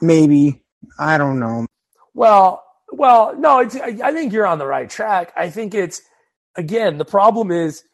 Maybe 0.00 0.62
I 0.98 1.18
don't 1.18 1.38
know. 1.38 1.66
Well, 2.14 2.62
well, 2.90 3.34
no, 3.36 3.60
it's, 3.60 3.76
I, 3.76 3.98
I 4.02 4.12
think 4.12 4.32
you're 4.32 4.46
on 4.46 4.58
the 4.58 4.66
right 4.66 4.88
track. 4.88 5.32
I 5.36 5.50
think 5.50 5.74
it's 5.74 6.02
again 6.56 6.98
the 6.98 7.04
problem 7.04 7.50
is 7.50 7.84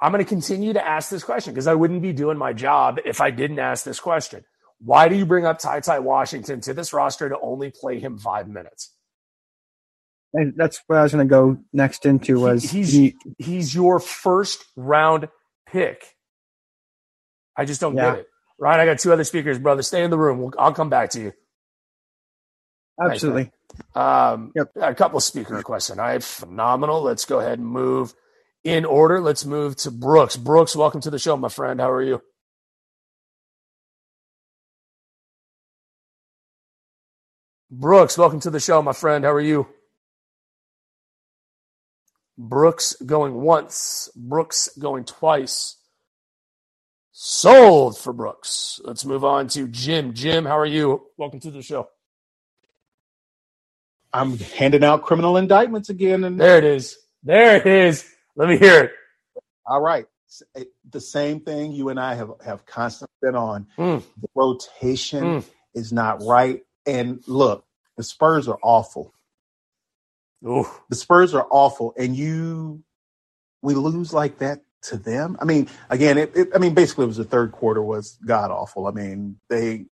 I'm 0.00 0.12
going 0.12 0.24
to 0.24 0.28
continue 0.28 0.72
to 0.74 0.86
ask 0.86 1.10
this 1.10 1.24
question 1.24 1.52
because 1.52 1.66
I 1.66 1.74
wouldn't 1.74 2.02
be 2.02 2.12
doing 2.12 2.38
my 2.38 2.52
job 2.52 2.98
if 3.04 3.20
I 3.20 3.30
didn't 3.30 3.58
ask 3.58 3.84
this 3.84 3.98
question. 4.00 4.44
Why 4.80 5.08
do 5.08 5.16
you 5.16 5.26
bring 5.26 5.44
up 5.44 5.58
Ty 5.58 5.80
Ty 5.80 5.98
Washington 6.00 6.60
to 6.62 6.74
this 6.74 6.92
roster 6.92 7.28
to 7.28 7.38
only 7.40 7.70
play 7.72 7.98
him 7.98 8.16
five 8.18 8.48
minutes? 8.48 8.94
And 10.34 10.54
that's 10.56 10.80
what 10.86 10.98
I 10.98 11.02
was 11.02 11.12
going 11.12 11.26
to 11.26 11.30
go 11.30 11.58
next 11.72 12.06
into 12.06 12.38
was 12.38 12.62
He- 12.64 12.78
he's 12.78 12.92
the- 12.92 13.16
he's 13.38 13.74
your 13.74 13.98
first 13.98 14.64
round 14.76 15.28
pick. 15.66 16.14
I 17.56 17.64
just 17.64 17.80
don't 17.80 17.96
Yeah. 17.96 18.10
get 18.12 18.18
it. 18.20 18.26
Ryan, 18.60 18.80
I 18.80 18.84
got 18.86 18.98
two 19.00 19.12
other 19.12 19.24
speakers, 19.24 19.58
brother. 19.58 19.82
Stay 19.82 20.04
in 20.04 20.10
the 20.10 20.18
room. 20.18 20.38
We'll, 20.38 20.52
I'll 20.58 20.74
come 20.74 20.90
back 20.90 21.10
to 21.10 21.20
you. 21.20 21.32
absolutely. 23.00 23.52
Um, 23.94 24.52
Yep. 24.56 24.72
A 24.76 24.94
couple 24.94 25.18
of 25.18 25.22
speaker 25.22 25.54
requests 25.54 25.88
tonight. 25.88 26.22
Phenomenal. 26.22 27.02
Let's 27.02 27.24
go 27.24 27.40
ahead 27.40 27.58
and 27.58 27.66
move 27.68 28.14
in 28.64 28.84
order. 28.84 29.20
Let's 29.20 29.44
move 29.44 29.76
to 29.76 29.90
Brooks. 29.90 30.36
Brooks, 30.36 30.76
welcome 30.76 31.00
to 31.02 31.10
the 31.10 31.18
show, 31.18 31.36
my 31.36 31.48
friend. 31.48 31.80
How 31.80 31.90
are 31.90 32.02
you? 32.02 32.22
Brooks, 37.70 38.16
welcome 38.16 38.40
to 38.40 38.50
the 38.50 38.60
show, 38.60 38.80
my 38.80 38.92
friend. 38.92 39.24
How 39.24 39.32
are 39.32 39.40
you? 39.40 39.68
Brooks 42.38 42.94
going 43.04 43.34
once. 43.34 44.08
Brooks 44.16 44.70
going 44.78 45.04
twice. 45.04 45.76
Sold 47.12 47.98
for 47.98 48.12
Brooks. 48.12 48.80
Let's 48.84 49.04
move 49.04 49.24
on 49.24 49.48
to 49.48 49.66
Jim. 49.66 50.14
Jim, 50.14 50.44
how 50.44 50.56
are 50.58 50.64
you? 50.64 51.08
Welcome 51.16 51.40
to 51.40 51.50
the 51.50 51.62
show. 51.62 51.88
I'm 54.12 54.38
handing 54.38 54.84
out 54.84 55.02
criminal 55.02 55.36
indictments 55.36 55.90
again. 55.90 56.24
And 56.24 56.40
There 56.40 56.58
it 56.58 56.64
is. 56.64 56.96
There 57.24 57.56
it 57.56 57.66
is. 57.66 58.08
Let 58.38 58.48
me 58.48 58.56
hear 58.58 58.84
it. 58.84 58.92
all 59.66 59.80
right, 59.82 60.06
the 60.90 61.00
same 61.00 61.40
thing 61.40 61.72
you 61.72 61.90
and 61.90 62.00
I 62.00 62.14
have 62.14 62.30
have 62.44 62.64
constantly 62.66 63.14
been 63.20 63.34
on. 63.36 63.66
Mm. 63.76 64.02
The 64.22 64.28
rotation 64.34 65.24
Mm. 65.24 65.44
is 65.74 65.92
not 65.92 66.22
right. 66.22 66.62
And 66.86 67.22
look, 67.26 67.66
the 67.98 68.02
Spurs 68.04 68.48
are 68.48 68.58
awful. 68.62 69.12
Ooh. 70.46 70.66
The 70.88 70.96
Spurs 70.96 71.34
are 71.34 71.46
awful, 71.50 71.94
and 71.98 72.16
you 72.16 72.82
we 73.62 73.74
lose 73.74 74.12
like 74.14 74.38
that 74.38 74.62
to 74.82 74.96
them. 74.96 75.36
I 75.40 75.44
mean, 75.44 75.68
again, 75.90 76.16
it, 76.16 76.36
it, 76.36 76.48
I 76.54 76.58
mean, 76.58 76.74
basically, 76.74 77.04
it 77.04 77.08
was 77.08 77.16
the 77.16 77.24
third 77.24 77.50
quarter 77.52 77.82
was 77.82 78.18
god 78.24 78.50
awful. 78.52 78.86
I 78.86 78.92
mean, 78.92 79.40
they. 79.50 79.86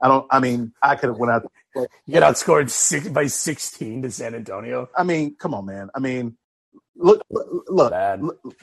I 0.00 0.08
don't. 0.08 0.26
I 0.30 0.40
mean, 0.40 0.72
I 0.82 0.94
could 0.96 1.08
have 1.10 1.18
went 1.18 1.32
out. 1.32 1.50
You 1.74 1.86
get 2.12 2.22
outscored 2.22 2.70
six, 2.70 3.08
by 3.08 3.26
16 3.26 4.02
to 4.02 4.10
San 4.10 4.34
Antonio. 4.34 4.88
I 4.96 5.02
mean, 5.04 5.34
come 5.36 5.54
on, 5.54 5.66
man. 5.66 5.90
I 5.94 6.00
mean, 6.00 6.36
look, 6.96 7.22
look, 7.30 7.64
look, 7.68 7.92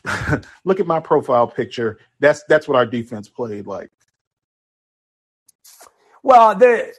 look 0.66 0.80
at 0.80 0.88
my 0.88 1.00
profile 1.00 1.48
picture. 1.48 2.00
That's 2.20 2.44
that's 2.50 2.68
what 2.68 2.78
our 2.78 2.86
defense 2.86 3.30
played 3.30 3.68
like. 3.68 3.92
Well, 6.24 6.56
the 6.56 6.94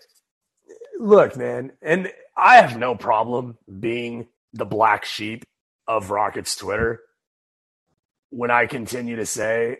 look, 0.99 1.37
man, 1.37 1.73
and 1.83 2.13
I 2.37 2.57
have 2.57 2.79
no 2.79 2.95
problem 2.95 3.59
being 3.81 4.29
the 4.53 4.65
black 4.65 5.05
sheep 5.05 5.45
of 5.87 6.11
Rockets 6.11 6.57
Twitter 6.57 7.01
when 8.31 8.51
I 8.51 8.67
continue 8.67 9.17
to 9.17 9.27
say 9.27 9.79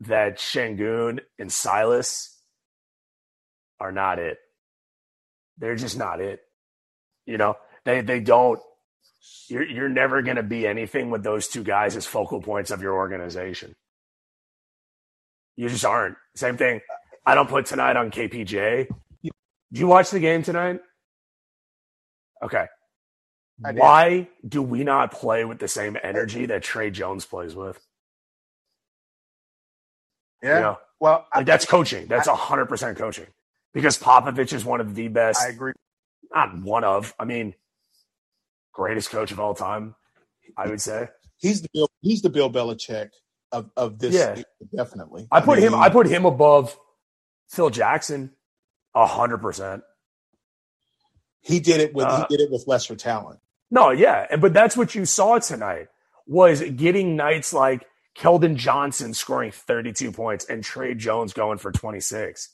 that 0.00 0.38
Sengun 0.38 1.20
and 1.38 1.52
Silas 1.52 2.38
are 3.80 3.92
not 3.92 4.18
it. 4.18 4.38
They're 5.58 5.76
just 5.76 5.98
not 5.98 6.20
it. 6.20 6.40
You 7.26 7.38
know, 7.38 7.56
they 7.84 8.00
they 8.00 8.20
don't 8.20 8.60
you're 9.48 9.64
you're 9.64 9.88
never 9.88 10.22
going 10.22 10.36
to 10.36 10.42
be 10.42 10.66
anything 10.66 11.10
with 11.10 11.22
those 11.22 11.48
two 11.48 11.62
guys 11.62 11.96
as 11.96 12.06
focal 12.06 12.40
points 12.40 12.70
of 12.70 12.82
your 12.82 12.94
organization. 12.94 13.74
You 15.56 15.68
just 15.68 15.84
aren't. 15.84 16.16
Same 16.34 16.56
thing. 16.56 16.80
I 17.26 17.34
don't 17.34 17.48
put 17.48 17.66
tonight 17.66 17.96
on 17.96 18.10
KPJ. 18.10 18.88
Did 19.22 19.32
you 19.80 19.86
watch 19.86 20.10
the 20.10 20.20
game 20.20 20.42
tonight? 20.42 20.80
Okay. 22.42 22.66
Why 23.58 24.28
do 24.46 24.62
we 24.62 24.82
not 24.82 25.12
play 25.12 25.44
with 25.44 25.58
the 25.58 25.68
same 25.68 25.96
energy 26.02 26.46
that 26.46 26.62
Tre 26.62 26.90
Jones 26.90 27.24
plays 27.24 27.54
with? 27.54 27.78
Yeah. 30.42 30.56
You 30.56 30.60
know, 30.62 30.78
Well, 31.00 31.26
I, 31.32 31.44
that's 31.44 31.64
coaching. 31.66 32.06
That's 32.08 32.28
hundred 32.28 32.66
percent 32.66 32.98
coaching. 32.98 33.26
Because 33.72 33.98
Popovich 33.98 34.52
is 34.52 34.64
one 34.64 34.80
of 34.80 34.94
the 34.94 35.08
best. 35.08 35.40
I 35.40 35.48
agree. 35.48 35.72
Not 36.34 36.60
one 36.60 36.84
of. 36.84 37.14
I 37.18 37.24
mean, 37.24 37.54
greatest 38.72 39.10
coach 39.10 39.32
of 39.32 39.40
all 39.40 39.54
time. 39.54 39.94
I 40.56 40.68
would 40.68 40.80
say. 40.80 41.08
He's 41.38 41.62
the 41.62 41.68
Bill. 41.72 41.88
He's 42.00 42.22
the 42.22 42.30
Bill 42.30 42.50
Belichick 42.50 43.10
of 43.50 43.70
of 43.76 43.98
this. 43.98 44.14
Yeah. 44.14 44.42
definitely. 44.74 45.28
I 45.30 45.40
put 45.40 45.58
him. 45.58 45.72
mean, 45.72 45.82
I 45.82 45.88
put 45.88 46.06
him 46.06 46.24
above 46.26 46.76
Phil 47.48 47.70
Jackson. 47.70 48.32
A 48.94 49.06
hundred 49.06 49.38
percent. 49.38 49.82
He 51.40 51.60
did 51.60 51.80
it 51.80 51.94
with. 51.94 52.06
Uh, 52.06 52.26
he 52.28 52.36
did 52.36 52.44
it 52.44 52.50
with 52.50 52.64
lesser 52.66 52.94
talent. 52.94 53.40
No, 53.70 53.90
yeah, 53.90 54.26
and 54.30 54.40
but 54.40 54.52
that's 54.52 54.76
what 54.76 54.94
you 54.94 55.04
saw 55.04 55.38
tonight 55.38 55.88
was 56.26 56.62
getting 56.62 57.16
nights 57.16 57.52
like 57.52 57.86
Keldon 58.16 58.56
Johnson 58.56 59.14
scoring 59.14 59.50
32 59.50 60.12
points 60.12 60.44
and 60.44 60.62
Tre 60.62 60.94
Jones 60.94 61.32
going 61.32 61.58
for 61.58 61.72
26. 61.72 62.50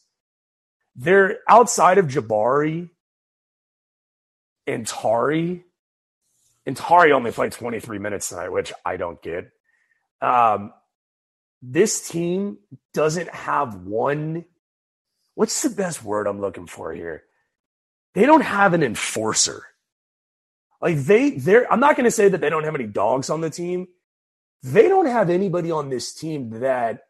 They're 0.97 1.39
outside 1.49 1.99
of 1.99 2.07
Jabari 2.07 2.91
and 4.67 4.87
Tari. 4.87 5.65
And 6.69 6.77
Tari 6.77 7.13
only 7.13 7.33
played 7.33 7.53
23 7.53 7.99
minutes 7.99 8.29
tonight, 8.29 8.51
which 8.53 8.75
I 8.87 8.99
don't 8.99 9.23
get. 9.23 9.51
Um, 10.21 10.75
this 11.63 12.07
team 12.09 12.59
doesn't 12.95 13.31
have 13.31 13.77
one. 13.87 14.45
What's 15.35 15.63
the 15.63 15.71
best 15.71 16.05
word 16.05 16.27
I'm 16.29 16.43
looking 16.43 16.67
for 16.67 16.93
here? 16.93 17.25
They 18.15 18.27
don't 18.27 18.43
have 18.43 18.75
an 18.75 18.83
enforcer. 18.83 19.65
Like 20.83 20.99
they, 20.99 21.31
they're. 21.31 21.73
I'm 21.73 21.81
not 21.81 21.97
going 21.97 22.05
to 22.05 22.11
say 22.11 22.29
that 22.29 22.43
they 22.43 22.51
don't 22.51 22.65
have 22.65 22.75
any 22.75 22.87
dogs 22.87 23.31
on 23.31 23.41
the 23.41 23.51
team. 23.51 23.89
They 24.63 24.89
don't 24.89 25.07
have 25.07 25.31
anybody 25.31 25.71
on 25.71 25.89
this 25.91 26.13
team 26.15 26.51
that. 26.61 27.01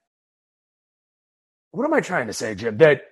What 1.72 1.84
am 1.84 1.94
I 1.94 2.00
trying 2.00 2.28
to 2.28 2.32
say, 2.32 2.54
Jim? 2.54 2.78
That 2.78 3.02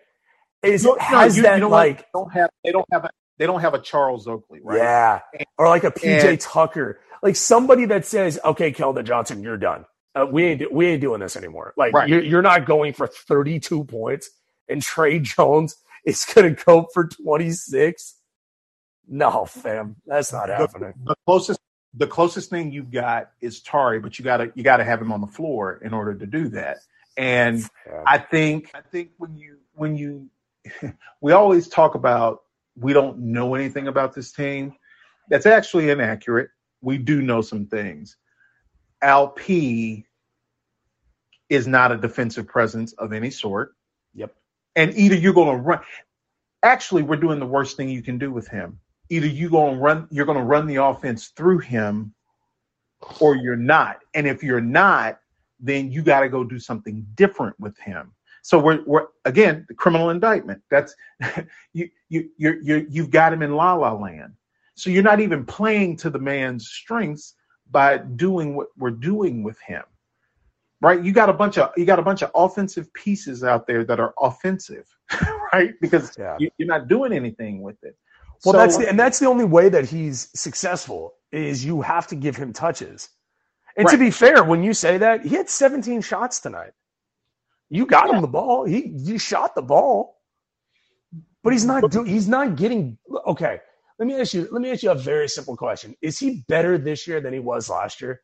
is 0.63 0.85
No, 0.85 0.97
no, 1.11 1.25
you- 1.25 1.43
that 1.43 1.59
you 1.59 1.69
like 1.69 1.99
They 1.99 2.05
don't 2.15 2.33
have. 2.33 2.51
They 2.65 2.73
don't 2.73 2.87
have. 2.93 3.11
They 3.39 3.47
don't 3.47 3.61
have 3.61 3.75
a 3.75 3.81
Charles 3.81 4.27
Oakley, 4.27 4.61
right? 4.63 4.79
yeah, 4.79 5.21
or 5.59 5.69
like 5.69 5.85
a 5.85 5.91
PJ 5.91 6.29
And- 6.31 6.41
Tucker, 6.41 7.01
like 7.23 7.37
somebody 7.37 7.85
that 7.87 8.05
says, 8.07 8.39
"Okay, 8.45 8.73
Keldon 8.73 9.05
Johnson, 9.05 9.43
you're 9.43 9.57
done. 9.59 9.85
Uh, 10.15 10.27
we 10.31 10.45
ain't 10.45 10.73
we 10.73 10.87
ain't 10.87 11.01
doing 11.03 11.21
this 11.21 11.37
anymore. 11.37 11.75
Like 11.77 11.93
Right. 11.95 12.09
you're, 12.09 12.23
you're 12.23 12.43
not 12.43 12.65
going 12.67 12.93
for 12.95 13.07
32 13.07 13.85
points, 13.85 14.31
and 14.69 14.81
Tre 14.83 15.19
Jones 15.19 15.77
is 16.07 16.25
going 16.25 16.55
to 16.55 16.65
go 16.65 16.87
for 16.95 17.07
26. 17.09 18.15
No, 19.09 19.45
fam, 19.45 19.97
that's 20.07 20.33
not 20.33 20.49
happening. 20.49 20.95
The 21.05 21.15
closest. 21.27 21.61
The 21.99 22.07
closest 22.07 22.51
thing 22.51 22.73
you've 22.73 22.91
got 22.91 23.31
is 23.41 23.63
Tari, 23.63 24.01
but 24.01 24.19
you 24.19 24.25
got 24.25 24.39
to 24.39 24.53
you 24.55 24.63
got 24.63 24.77
to 24.79 24.85
have 24.85 25.01
him 25.01 25.13
on 25.13 25.23
the 25.23 25.27
floor 25.27 25.81
in 25.83 25.95
order 25.95 26.15
to 26.15 26.27
do 26.27 26.49
that. 26.51 26.79
And 27.17 27.61
Yeah. 27.87 28.03
I 28.07 28.19
think 28.19 28.71
I 28.75 28.81
think 28.83 29.13
when 29.17 29.35
you 29.37 29.59
when 29.75 29.97
you 29.97 30.29
we 31.23 31.33
always 31.33 31.69
talk 31.69 31.95
about 31.95 32.43
we 32.79 32.93
don't 32.93 33.19
know 33.19 33.55
anything 33.55 33.89
about 33.89 34.15
this 34.15 34.33
team. 34.33 34.75
That's 35.29 35.47
actually 35.47 35.91
inaccurate. 35.91 36.51
We 36.81 36.99
do 36.99 37.23
know 37.23 37.41
some 37.41 37.67
things. 37.67 38.17
Al 39.03 39.29
P 39.29 40.05
is 41.49 41.67
not 41.67 41.93
a 41.93 41.97
defensive 41.97 42.47
presence 42.47 42.93
of 42.95 43.13
any 43.13 43.31
sort. 43.31 43.75
Yep. 44.15 44.35
And 44.75 44.95
either 44.97 45.15
you're 45.15 45.33
going 45.33 45.57
to 45.57 45.63
run. 45.63 45.81
Actually, 46.63 47.03
we're 47.03 47.17
doing 47.17 47.39
the 47.39 47.47
worst 47.47 47.77
thing 47.77 47.89
you 47.89 48.03
can 48.03 48.19
do 48.19 48.33
with 48.33 48.49
him. 48.49 48.79
Either 49.09 49.27
you 49.27 49.49
going 49.49 49.75
to 49.75 49.81
run, 49.81 50.09
you're 50.11 50.27
going 50.27 50.39
to 50.39 50.45
run 50.45 50.67
the 50.67 50.77
offense 50.77 51.29
through 51.29 51.59
him, 51.59 52.13
or 53.21 53.37
you're 53.37 53.57
not. 53.57 53.99
And 54.15 54.27
if 54.27 54.43
you're 54.43 54.61
not, 54.61 55.21
then 55.61 55.93
you 55.93 56.03
got 56.03 56.21
to 56.21 56.29
go 56.29 56.43
do 56.43 56.59
something 56.59 57.07
different 57.15 57.59
with 57.61 57.79
him. 57.79 58.13
So 58.43 58.59
we're, 58.59 58.83
we're 58.85 59.07
again 59.25 59.65
the 59.69 59.75
criminal 59.75 60.11
indictment. 60.11 60.63
That's 60.71 60.95
you 61.73 61.89
you 62.09 62.31
you 62.37 62.61
you 62.63 62.87
you've 62.89 63.11
got 63.11 63.33
him 63.33 63.43
in 63.43 63.53
la 63.55 63.75
la 63.75 63.93
land. 63.93 64.35
So 64.75 64.91
you're 64.91 65.03
not 65.03 65.21
even 65.21 65.45
playing 65.47 65.97
to 65.99 66.11
the 66.11 66.19
man's 66.19 66.69
strengths 66.69 67.35
by 67.71 67.99
doing 67.99 68.55
what 68.57 68.69
we're 68.77 68.91
doing 68.91 69.43
with 69.43 69.59
him. 69.61 69.83
Right? 70.83 71.03
You 71.03 71.13
got 71.13 71.31
a 71.31 71.33
bunch 71.33 71.59
of 71.59 71.71
you 71.77 71.85
got 71.87 71.99
a 71.99 72.03
bunch 72.03 72.23
of 72.23 72.31
offensive 72.35 72.93
pieces 72.95 73.43
out 73.45 73.67
there 73.67 73.85
that 73.85 73.99
are 74.01 74.15
offensive, 74.21 74.87
right? 75.53 75.75
Because 75.81 76.17
Yeah. 76.19 76.37
you, 76.39 76.51
you're 76.59 76.69
not 76.69 76.89
doing 76.89 77.13
anything 77.13 77.63
with 77.63 77.83
it. 77.83 77.97
Well, 78.45 78.53
So- 78.53 78.59
that's 78.59 78.77
the, 78.77 78.89
and 78.89 78.99
that's 78.99 79.19
the 79.19 79.27
only 79.27 79.47
way 79.47 79.69
that 79.71 79.87
he's 79.89 80.29
successful 80.39 81.15
is 81.33 81.65
you 81.65 81.81
have 81.83 82.07
to 82.09 82.15
give 82.15 82.37
him 82.37 82.53
touches. 82.53 83.09
And 83.77 83.89
to 83.89 83.99
be 83.99 84.11
fair, 84.11 84.43
when 84.45 84.63
you 84.63 84.73
say 84.75 84.99
that, 84.99 85.25
he 85.25 85.35
had 85.35 85.51
17 85.51 86.01
shots 86.03 86.41
tonight. 86.41 86.73
You 87.69 87.87
got 87.87 88.11
him 88.11 88.21
the 88.23 88.29
ball. 88.29 88.65
He 88.65 88.89
you 88.95 89.19
shot 89.19 89.55
the 89.55 89.63
ball, 89.63 90.16
but 91.47 91.55
he's 91.55 91.65
not 91.67 91.93
do, 91.93 92.05
he's 92.05 92.29
not 92.29 92.57
getting 92.57 92.99
okay. 93.29 93.61
Let 94.01 94.09
me 94.09 94.21
ask 94.21 94.35
you. 94.35 94.49
Let 94.53 94.63
me 94.63 94.73
ask 94.73 94.83
you 94.83 94.91
a 94.91 94.97
very 94.97 95.29
simple 95.29 95.57
question: 95.57 95.97
Is 96.03 96.19
he 96.19 96.45
better 96.49 96.77
this 96.77 97.07
year 97.07 97.23
than 97.23 97.33
he 97.33 97.41
was 97.41 97.71
last 97.71 98.03
year? 98.03 98.23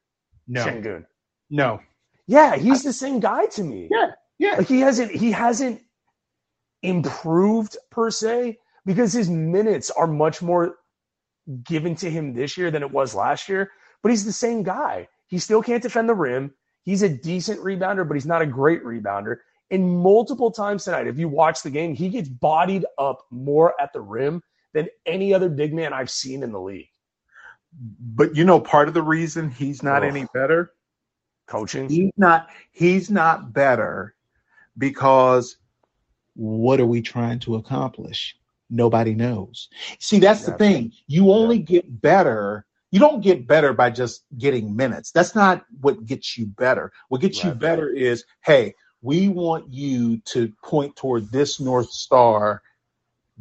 no, 0.48 0.66
Sengun. 0.66 1.06
no, 1.50 1.80
Yeah, 2.26 2.56
he's 2.56 2.82
the 2.82 2.92
same 2.92 3.20
guy 3.20 3.46
to 3.46 3.64
me. 3.64 3.88
yeah, 3.92 4.10
yeah. 4.40 4.56
Like 4.58 4.68
he 4.68 4.80
hasn't 4.80 5.12
he 5.12 5.32
hasn't 5.32 5.80
improved 6.82 7.78
per 7.92 8.10
se 8.10 8.58
because 8.86 9.12
his 9.14 9.30
minutes 9.30 9.90
are 9.92 10.08
much 10.08 10.42
more 10.42 10.76
given 11.64 11.94
to 11.96 12.10
him 12.10 12.34
this 12.34 12.58
year 12.58 12.72
than 12.72 12.82
it 12.82 12.92
was 12.92 13.14
last 13.14 13.48
year. 13.48 13.70
But 14.02 14.10
he's 14.10 14.26
the 14.26 14.32
same 14.32 14.64
guy. 14.64 15.08
He 15.28 15.38
still 15.38 15.62
can't 15.62 15.82
defend 15.82 16.08
the 16.08 16.14
rim. 16.14 16.54
He's 16.84 17.02
a 17.02 17.08
decent 17.08 17.60
rebounder, 17.60 18.08
but 18.08 18.14
he's 18.14 18.26
not 18.26 18.42
a 18.42 18.46
great 18.46 18.84
rebounder. 18.84 19.38
And 19.72 19.88
multiple 19.88 20.50
times 20.50 20.84
tonight, 20.84 21.06
if 21.06 21.18
you 21.18 21.28
watch 21.28 21.62
the 21.62 21.70
game, 21.70 21.94
he 21.94 22.10
gets 22.10 22.28
bodied 22.28 22.84
up 22.98 23.26
more 23.30 23.74
at 23.80 23.92
the 23.94 24.02
rim 24.02 24.42
than 24.74 24.88
any 25.06 25.32
other 25.32 25.48
big 25.48 25.72
man 25.72 25.94
I've 25.94 26.10
seen 26.10 26.42
in 26.42 26.52
the 26.52 26.60
league. 26.60 26.90
But 27.72 28.36
you 28.36 28.44
know, 28.44 28.60
part 28.60 28.88
of 28.88 28.94
the 28.94 29.02
reason 29.02 29.50
he's 29.50 29.82
not 29.82 30.02
Ugh. 30.02 30.10
any 30.10 30.26
better? 30.34 30.72
Coaching. 31.48 31.88
he's 31.88 32.12
not 32.16 32.48
he's 32.70 33.10
not 33.10 33.52
better 33.52 34.14
because 34.78 35.56
what 36.34 36.78
are 36.78 36.86
we 36.86 37.02
trying 37.02 37.40
to 37.40 37.56
accomplish? 37.56 38.36
Nobody 38.70 39.14
knows. 39.14 39.68
See 39.98 40.18
that's 40.18 40.44
the 40.44 40.52
thing. 40.52 40.92
You 41.06 41.32
only 41.32 41.58
get 41.58 42.00
better 42.00 42.66
you 42.92 43.00
don't 43.00 43.22
get 43.22 43.46
better 43.46 43.72
by 43.72 43.88
just 43.88 44.24
getting 44.36 44.76
minutes. 44.76 45.12
That's 45.12 45.34
not 45.34 45.64
what 45.80 46.04
gets 46.04 46.36
you 46.36 46.44
better. 46.44 46.92
What 47.08 47.22
gets 47.22 47.42
you 47.42 47.52
better 47.52 47.88
is 47.88 48.24
hey 48.44 48.74
we 49.02 49.28
want 49.28 49.72
you 49.72 50.18
to 50.24 50.52
point 50.64 50.96
toward 50.96 51.30
this 51.30 51.60
north 51.60 51.90
star 51.90 52.62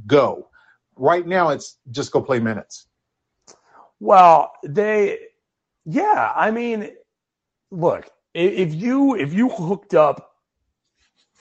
go 0.07 0.47
right 0.95 1.27
now 1.27 1.49
it's 1.49 1.77
just 1.91 2.11
go 2.11 2.21
play 2.21 2.39
minutes 2.39 2.87
Well, 3.99 4.53
they, 4.63 5.19
yeah. 5.85 6.31
I 6.35 6.49
mean, 6.49 6.89
look, 7.69 8.09
if 8.33 8.73
you 8.73 9.15
if 9.15 9.31
you 9.33 9.49
hooked 9.49 9.93
up, 9.93 10.31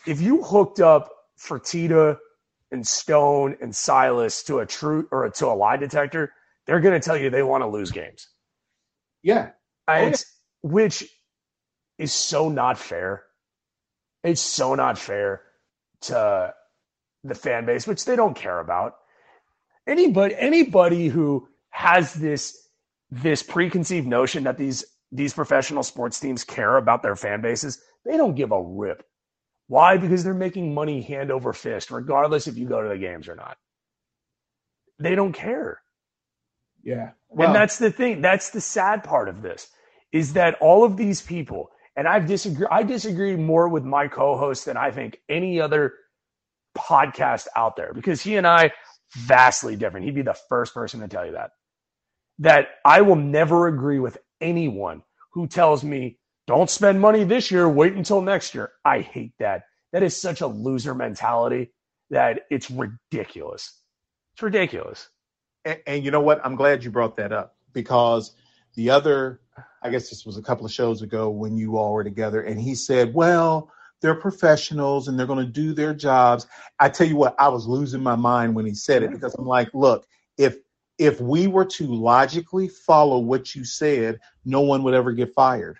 if 0.06 0.20
you 0.20 0.42
hooked 0.42 0.80
up 0.80 1.10
Fertitta 1.38 2.18
and 2.70 2.86
Stone 2.86 3.56
and 3.62 3.74
Silas 3.74 4.42
to 4.44 4.58
a 4.58 4.66
true 4.66 5.08
or 5.10 5.30
to 5.30 5.46
a 5.46 5.54
lie 5.54 5.78
detector, 5.78 6.34
they're 6.66 6.80
going 6.80 7.00
to 7.00 7.04
tell 7.04 7.16
you 7.16 7.30
they 7.30 7.42
want 7.42 7.62
to 7.62 7.66
lose 7.68 7.90
games. 7.90 8.28
yeah 9.22 9.50
Uh, 9.88 10.10
yeah. 10.10 10.16
Which 10.62 11.04
is 11.98 12.12
so 12.12 12.50
not 12.50 12.78
fair. 12.78 13.24
It's 14.22 14.40
so 14.40 14.74
not 14.74 14.98
fair 14.98 15.42
to 16.02 16.54
the 17.24 17.34
fan 17.34 17.66
base, 17.66 17.86
which 17.86 18.04
they 18.04 18.16
don't 18.16 18.36
care 18.36 18.60
about. 18.60 18.96
Anybody 19.86 20.34
anybody 20.36 21.08
who 21.08 21.48
has 21.70 22.14
this 22.14 22.56
this 23.10 23.42
preconceived 23.42 24.06
notion 24.06 24.44
that 24.44 24.58
these 24.58 24.84
these 25.10 25.32
professional 25.34 25.82
sports 25.82 26.20
teams 26.20 26.44
care 26.44 26.76
about 26.76 27.02
their 27.02 27.16
fan 27.16 27.40
bases, 27.40 27.82
they 28.04 28.16
don't 28.16 28.36
give 28.36 28.52
a 28.52 28.62
rip. 28.62 29.04
Why? 29.66 29.96
Because 29.96 30.24
they're 30.24 30.34
making 30.34 30.74
money 30.74 31.00
hand 31.02 31.30
over 31.30 31.52
fist, 31.52 31.90
regardless 31.90 32.46
if 32.46 32.56
you 32.56 32.66
go 32.66 32.82
to 32.82 32.88
the 32.88 32.98
games 32.98 33.28
or 33.28 33.34
not. 33.34 33.56
They 34.98 35.14
don't 35.14 35.32
care 35.32 35.80
yeah 36.82 37.10
and 37.38 37.54
that's 37.54 37.78
the 37.78 37.90
thing. 37.90 38.20
That's 38.20 38.50
the 38.50 38.60
sad 38.60 39.04
part 39.04 39.28
of 39.28 39.42
this 39.42 39.68
is 40.12 40.32
that 40.32 40.56
all 40.60 40.84
of 40.84 40.96
these 40.96 41.22
people, 41.22 41.70
and 41.96 42.08
I've 42.08 42.26
disagree. 42.26 42.66
I 42.70 42.82
disagree 42.82 43.36
more 43.36 43.68
with 43.68 43.84
my 43.84 44.08
co-host 44.08 44.64
than 44.66 44.76
I 44.76 44.90
think 44.90 45.18
any 45.28 45.60
other 45.60 45.94
podcast 46.76 47.46
out 47.56 47.76
there 47.76 47.92
because 47.94 48.20
he 48.20 48.36
and 48.36 48.46
I 48.46 48.72
vastly 49.16 49.76
different. 49.76 50.06
He'd 50.06 50.14
be 50.14 50.22
the 50.22 50.38
first 50.48 50.74
person 50.74 51.00
to 51.00 51.08
tell 51.08 51.26
you 51.26 51.32
that. 51.32 51.50
that 52.38 52.68
I 52.84 53.02
will 53.02 53.16
never 53.16 53.66
agree 53.68 54.00
with 54.00 54.18
anyone 54.40 55.02
who 55.32 55.46
tells 55.46 55.84
me, 55.84 56.18
don't 56.46 56.70
spend 56.70 57.00
money 57.00 57.24
this 57.24 57.50
year, 57.50 57.68
wait 57.68 57.94
until 57.94 58.22
next 58.22 58.54
year. 58.54 58.72
I 58.84 59.00
hate 59.00 59.34
that. 59.38 59.64
That 59.92 60.02
is 60.02 60.20
such 60.20 60.40
a 60.40 60.46
loser 60.46 60.94
mentality 60.94 61.72
that 62.10 62.42
it's 62.50 62.70
ridiculous. 62.70 63.78
It's 64.34 64.42
ridiculous. 64.42 65.08
And, 65.64 65.78
and 65.86 66.04
you 66.04 66.10
know 66.10 66.20
what? 66.20 66.40
I'm 66.44 66.56
glad 66.56 66.82
you 66.82 66.90
brought 66.90 67.16
that 67.16 67.32
up 67.32 67.56
because 67.72 68.32
the 68.74 68.90
other, 68.90 69.40
I 69.82 69.90
guess 69.90 70.10
this 70.10 70.26
was 70.26 70.36
a 70.36 70.42
couple 70.42 70.66
of 70.66 70.72
shows 70.72 71.02
ago 71.02 71.30
when 71.30 71.56
you 71.56 71.76
all 71.78 71.92
were 71.92 72.04
together, 72.04 72.42
and 72.42 72.60
he 72.60 72.74
said, 72.74 73.14
well, 73.14 73.70
they're 74.00 74.14
professionals 74.14 75.08
and 75.08 75.18
they're 75.18 75.26
going 75.26 75.44
to 75.44 75.52
do 75.52 75.72
their 75.74 75.94
jobs. 75.94 76.46
I 76.78 76.88
tell 76.88 77.06
you 77.06 77.16
what, 77.16 77.34
I 77.38 77.48
was 77.48 77.66
losing 77.66 78.02
my 78.02 78.16
mind 78.16 78.54
when 78.54 78.66
he 78.66 78.74
said 78.74 79.02
it 79.02 79.10
because 79.10 79.34
I'm 79.34 79.46
like, 79.46 79.68
look, 79.74 80.06
if 80.38 80.56
if 80.98 81.20
we 81.20 81.46
were 81.46 81.64
to 81.64 81.86
logically 81.86 82.68
follow 82.68 83.18
what 83.18 83.54
you 83.54 83.64
said, 83.64 84.18
no 84.44 84.60
one 84.60 84.82
would 84.82 84.94
ever 84.94 85.12
get 85.12 85.32
fired. 85.34 85.78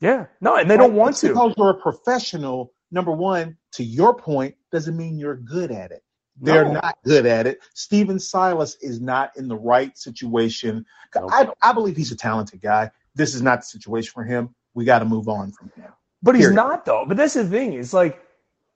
Yeah, 0.00 0.26
no, 0.40 0.56
and 0.56 0.70
they 0.70 0.76
don't 0.76 0.94
want 0.94 1.16
to. 1.18 1.28
Because 1.28 1.54
you're 1.56 1.70
a 1.70 1.74
professional, 1.74 2.72
number 2.90 3.12
one, 3.12 3.56
to 3.72 3.84
your 3.84 4.14
point, 4.14 4.54
doesn't 4.70 4.96
mean 4.96 5.18
you're 5.18 5.36
good 5.36 5.70
at 5.70 5.90
it. 5.90 6.02
They're 6.40 6.64
No. 6.64 6.72
not 6.74 6.98
good 7.04 7.26
at 7.26 7.46
it. 7.46 7.60
Stephen 7.74 8.18
Silas 8.18 8.76
is 8.80 9.00
not 9.00 9.36
in 9.36 9.48
the 9.48 9.56
right 9.56 9.96
situation. 9.96 10.84
I, 11.14 11.48
I 11.60 11.72
believe 11.72 11.96
he's 11.96 12.10
a 12.10 12.16
talented 12.16 12.60
guy. 12.60 12.90
This 13.14 13.34
is 13.34 13.42
not 13.42 13.60
the 13.60 13.66
situation 13.66 14.10
for 14.12 14.24
him. 14.24 14.54
We 14.74 14.84
got 14.84 15.00
to 15.00 15.04
move 15.04 15.28
on 15.28 15.52
from 15.52 15.70
him. 15.76 15.92
But 16.22 16.36
he's 16.36 16.50
not 16.50 16.84
though. 16.84 17.04
But 17.06 17.16
that's 17.16 17.34
the 17.34 17.44
thing. 17.44 17.72
It's 17.74 17.92
like 17.92 18.22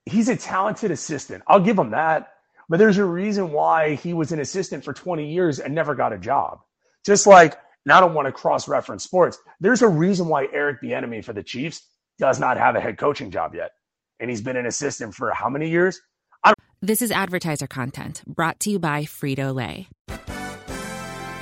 he's 0.04 0.28
a 0.28 0.36
talented 0.36 0.90
assistant. 0.90 1.42
I'll 1.46 1.60
give 1.60 1.78
him 1.78 1.90
that. 1.90 2.32
But 2.68 2.78
there's 2.78 2.98
a 2.98 3.04
reason 3.04 3.52
why 3.52 3.94
he 3.94 4.12
was 4.12 4.32
an 4.32 4.40
assistant 4.40 4.84
for 4.84 4.92
20 4.92 5.32
years 5.32 5.60
and 5.60 5.74
never 5.74 5.94
got 5.94 6.12
a 6.12 6.18
job. 6.18 6.58
Just 7.04 7.26
like, 7.26 7.56
and 7.84 7.92
I 7.92 8.00
don't 8.00 8.14
want 8.14 8.26
to 8.26 8.32
cross-reference 8.32 9.04
sports. 9.04 9.38
There's 9.60 9.82
a 9.82 9.88
reason 9.88 10.26
why 10.26 10.48
Eric 10.52 10.82
Bieniemy 10.82 11.24
for 11.24 11.32
the 11.32 11.44
Chiefs 11.44 11.86
does 12.18 12.40
not 12.40 12.56
have 12.56 12.74
a 12.74 12.80
head 12.80 12.98
coaching 12.98 13.30
job 13.30 13.54
yet, 13.54 13.70
and 14.18 14.28
he's 14.28 14.40
been 14.40 14.56
an 14.56 14.66
assistant 14.66 15.14
for 15.14 15.30
how 15.30 15.48
many 15.48 15.68
years? 15.68 16.00
This 16.82 17.00
is 17.02 17.10
advertiser 17.10 17.66
content 17.66 18.22
brought 18.26 18.58
to 18.60 18.70
you 18.70 18.78
by 18.78 19.04
Frito 19.04 19.54
Lay. 19.54 19.88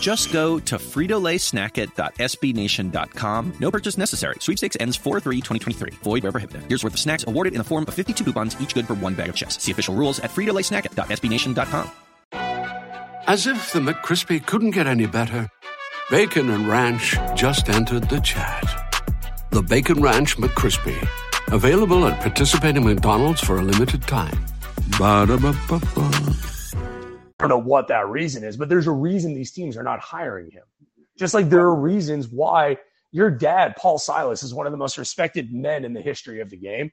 Just 0.00 0.32
go 0.32 0.58
to 0.60 0.76
fritolaysnackit.sbnation.com. 0.76 3.52
No 3.60 3.70
purchase 3.70 3.98
necessary. 3.98 4.36
Sweepstakes 4.40 4.78
ends 4.80 4.96
4-3-2023. 4.98 6.02
Void 6.02 6.22
where 6.22 6.32
prohibited. 6.32 6.64
Here's 6.68 6.82
worth 6.82 6.94
of 6.94 7.00
snacks 7.00 7.26
awarded 7.26 7.52
in 7.52 7.58
the 7.58 7.64
form 7.64 7.84
of 7.86 7.92
52 7.94 8.24
coupons, 8.24 8.58
each 8.60 8.74
good 8.74 8.86
for 8.86 8.94
one 8.94 9.14
bag 9.14 9.28
of 9.28 9.36
chips. 9.36 9.62
See 9.62 9.70
official 9.70 9.94
rules 9.94 10.20
at 10.20 10.30
fritolaysnackit.sbnation.com. 10.30 11.90
As 13.26 13.46
if 13.46 13.72
the 13.72 13.80
McCrispy 13.80 14.44
couldn't 14.44 14.72
get 14.72 14.86
any 14.86 15.06
better, 15.06 15.48
Bacon 16.10 16.50
and 16.50 16.68
Ranch 16.68 17.16
just 17.34 17.70
entered 17.70 18.10
the 18.10 18.20
chat. 18.20 18.62
The 19.50 19.62
Bacon 19.62 20.02
Ranch 20.02 20.36
McCrispy, 20.36 21.08
available 21.50 22.06
at 22.06 22.20
participating 22.20 22.84
McDonald's 22.84 23.40
for 23.40 23.56
a 23.56 23.62
limited 23.62 24.02
time. 24.02 24.44
Ba-da-ba-ba-ba. 24.98 26.10
Don't 27.44 27.62
know 27.62 27.68
what 27.68 27.88
that 27.88 28.08
reason 28.08 28.42
is, 28.42 28.56
but 28.56 28.70
there's 28.70 28.86
a 28.86 28.92
reason 28.92 29.34
these 29.34 29.52
teams 29.52 29.76
are 29.76 29.82
not 29.82 30.00
hiring 30.00 30.50
him. 30.50 30.62
Just 31.18 31.34
like 31.34 31.50
there 31.50 31.60
are 31.60 31.74
reasons 31.74 32.26
why 32.26 32.78
your 33.12 33.30
dad, 33.30 33.74
Paul 33.76 33.98
Silas, 33.98 34.42
is 34.42 34.54
one 34.54 34.66
of 34.66 34.72
the 34.72 34.78
most 34.78 34.96
respected 34.96 35.52
men 35.52 35.84
in 35.84 35.92
the 35.92 36.00
history 36.00 36.40
of 36.40 36.48
the 36.48 36.56
game, 36.56 36.90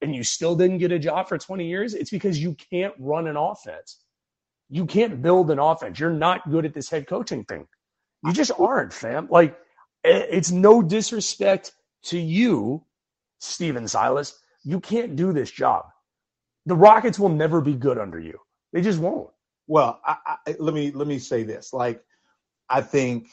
and 0.00 0.14
you 0.14 0.24
still 0.24 0.56
didn't 0.56 0.78
get 0.78 0.90
a 0.90 0.98
job 0.98 1.28
for 1.28 1.36
20 1.36 1.66
years. 1.66 1.92
It's 1.92 2.08
because 2.08 2.42
you 2.42 2.56
can't 2.70 2.94
run 2.98 3.26
an 3.26 3.36
offense. 3.36 4.00
You 4.70 4.86
can't 4.86 5.20
build 5.20 5.50
an 5.50 5.58
offense. 5.58 6.00
You're 6.00 6.10
not 6.10 6.50
good 6.50 6.64
at 6.64 6.72
this 6.72 6.88
head 6.88 7.06
coaching 7.06 7.44
thing. 7.44 7.66
You 8.24 8.32
just 8.32 8.52
aren't, 8.58 8.94
fam. 8.94 9.28
Like, 9.30 9.54
it's 10.02 10.50
no 10.50 10.80
disrespect 10.80 11.72
to 12.04 12.18
you, 12.18 12.84
Stephen 13.38 13.86
Silas. 13.86 14.34
You 14.64 14.80
can't 14.80 15.14
do 15.14 15.34
this 15.34 15.50
job. 15.50 15.84
The 16.64 16.74
Rockets 16.74 17.18
will 17.18 17.28
never 17.28 17.60
be 17.60 17.74
good 17.74 17.98
under 17.98 18.18
you. 18.18 18.38
They 18.72 18.80
just 18.80 18.98
won't. 18.98 19.28
Well, 19.72 20.02
I, 20.04 20.16
I, 20.46 20.56
let 20.58 20.74
me 20.74 20.90
let 20.90 21.08
me 21.08 21.18
say 21.18 21.44
this. 21.44 21.72
Like, 21.72 22.04
I 22.68 22.82
think 22.82 23.28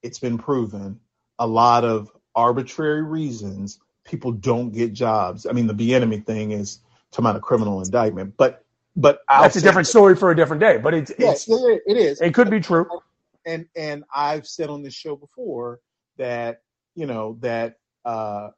it's 0.00 0.20
been 0.20 0.38
proven 0.38 1.00
a 1.40 1.46
lot 1.48 1.84
of 1.84 2.08
arbitrary 2.36 3.02
reasons 3.02 3.80
people 4.04 4.30
don't 4.30 4.70
get 4.70 4.92
jobs. 4.92 5.44
I 5.44 5.50
mean, 5.50 5.66
the 5.66 5.74
Bieniemy 5.74 6.24
thing 6.24 6.52
is 6.52 6.78
talking 7.10 7.24
about 7.26 7.34
a 7.34 7.40
criminal 7.40 7.82
indictment, 7.82 8.34
but 8.36 8.64
but 8.94 9.22
I'll 9.28 9.42
That's 9.42 9.56
a 9.56 9.60
different 9.60 9.86
this. 9.86 9.90
story 9.90 10.14
for 10.14 10.30
a 10.30 10.36
different 10.36 10.60
day, 10.60 10.78
but 10.78 10.94
it's, 10.94 11.12
Yes, 11.18 11.48
it's 11.48 11.82
it 11.88 11.96
is. 11.96 12.20
it 12.20 12.32
could 12.32 12.48
be 12.48 12.60
true. 12.60 12.86
and 13.44 13.66
and 13.74 14.04
I've 14.14 14.46
said 14.46 14.70
on 14.70 14.84
this 14.84 14.94
show 14.94 15.16
before 15.16 15.80
that 16.16 16.62
you 16.94 17.06
know 17.06 17.38
that 17.40 17.78
uh, 18.04 18.50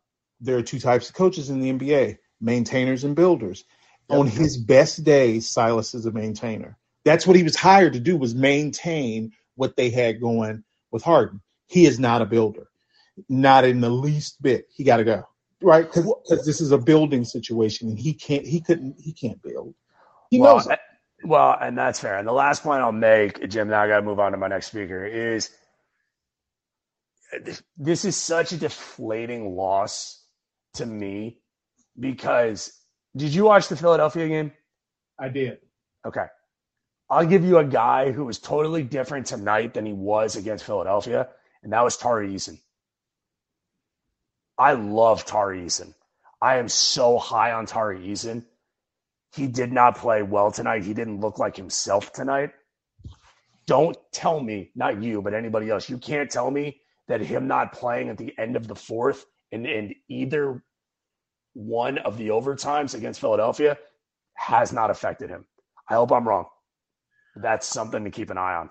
there 0.43 0.59
are 0.59 0.63
two 0.63 0.79
types 0.79 1.09
of 1.09 1.15
coaches 1.15 1.49
in 1.49 1.61
the 1.63 1.73
NBA: 1.73 2.19
maintainers 2.39 3.05
and 3.05 3.17
builders. 3.17 3.65
On 4.11 4.27
his 4.27 4.59
best 4.59 5.05
days, 5.05 5.49
Silas 5.49 5.95
is 5.95 6.05
a 6.05 6.13
maintainer. 6.13 6.77
That's 7.09 7.27
what 7.27 7.37
he 7.37 7.43
was 7.43 7.57
hired 7.57 7.95
to 7.95 8.01
do 8.01 8.19
was 8.19 8.35
maintain 8.35 9.33
what 9.57 9.77
they 9.77 9.89
had 9.89 10.21
going 10.21 10.63
with 10.91 11.03
Harden. 11.03 11.41
He 11.67 11.87
is 11.87 11.99
not 11.99 12.21
a 12.23 12.27
builder, 12.27 12.69
not 13.31 13.65
in 13.65 13.81
the 13.81 13.89
least 13.89 14.43
bit. 14.43 14.67
He 14.75 14.85
got 14.85 14.99
to 14.99 15.05
go 15.05 15.25
right 15.63 15.85
because 15.87 16.45
this 16.45 16.61
is 16.61 16.71
a 16.71 16.79
building 16.79 17.25
situation, 17.25 17.89
and 17.89 17.99
he 17.99 18.13
can't. 18.13 18.47
He 18.47 18.61
couldn't. 18.61 18.97
He 19.01 19.13
can't 19.15 19.43
build. 19.43 19.75
He 20.31 20.39
well, 20.39 20.57
knows. 20.57 20.69
well, 21.25 21.57
and 21.61 21.79
that's 21.79 21.99
fair. 21.99 22.19
And 22.19 22.29
the 22.29 22.33
last 22.33 22.63
point 22.63 22.83
I'll 22.83 22.93
make, 22.93 23.49
Jim, 23.49 23.69
now 23.69 23.83
I 23.83 23.89
got 23.89 23.97
to 23.97 24.03
move 24.03 24.21
on 24.21 24.33
to 24.33 24.39
my 24.39 24.49
next 24.49 24.67
speaker, 24.67 25.07
is 25.07 25.51
this- 27.43 27.63
this 27.77 28.05
is 28.05 28.17
such 28.17 28.53
a 28.53 28.59
deflating 28.59 29.57
loss 29.57 30.25
to 30.75 30.87
me 30.87 31.41
because 31.99 32.73
did 33.17 33.35
you 33.35 33.45
watch 33.45 33.69
the 33.69 33.77
Philadelphia 33.77 34.29
game? 34.29 34.53
I 35.19 35.29
did. 35.29 35.59
Okay. 36.07 36.27
I'll 37.11 37.27
give 37.27 37.45
you 37.45 37.59
a 37.59 37.65
guy 37.65 38.13
who 38.13 38.25
was 38.25 38.39
totally 38.39 38.83
different 38.83 39.27
tonight 39.27 39.75
than 39.75 39.87
he 39.87 39.95
was 39.95 40.37
against 40.37 40.65
Philadelphia, 40.65 41.29
and 41.63 41.73
that 41.73 41.83
was 41.83 41.97
Tari 41.97 42.31
Eason. 42.35 42.61
I 44.59 44.73
love 44.73 45.25
Tari 45.25 45.63
Eason. 45.63 45.95
I 46.43 46.59
am 46.59 46.69
so 46.69 47.19
high 47.19 47.53
on 47.53 47.67
Tari 47.67 48.01
Eason. 48.01 48.45
He 49.35 49.47
did 49.47 49.73
not 49.73 49.97
play 49.97 50.23
well 50.23 50.51
tonight. 50.51 50.85
He 50.85 50.95
didn't 50.95 51.21
look 51.21 51.39
like 51.39 51.57
himself 51.57 52.13
tonight. 52.13 52.51
Don't 53.67 53.97
tell 54.13 54.41
me, 54.41 54.71
not 54.75 55.03
you, 55.03 55.23
but 55.23 55.35
anybody 55.35 55.71
else, 55.71 55.89
you 55.89 55.99
can't 55.99 56.31
tell 56.31 56.51
me 56.51 56.81
that 57.07 57.21
him 57.21 57.47
not 57.47 57.73
playing 57.73 58.09
at 58.09 58.19
the 58.19 58.35
end 58.39 58.57
of 58.57 58.67
the 58.67 58.75
fourth 58.75 59.27
and 59.53 59.67
in 59.67 59.95
either 60.09 60.63
one 61.55 61.99
of 61.99 62.19
the 62.19 62.29
overtimes 62.29 62.95
against 62.95 63.21
Philadelphia 63.21 63.79
has 64.35 64.73
not 64.73 64.91
affected 64.91 65.31
him. 65.31 65.47
I 65.89 65.95
hope 65.95 66.13
I'm 66.13 66.29
wrong. 66.29 66.47
That's 67.41 67.67
something 67.67 68.05
to 68.05 68.11
keep 68.11 68.31
an 68.31 68.39
eye 68.39 68.55
on. 68.55 68.71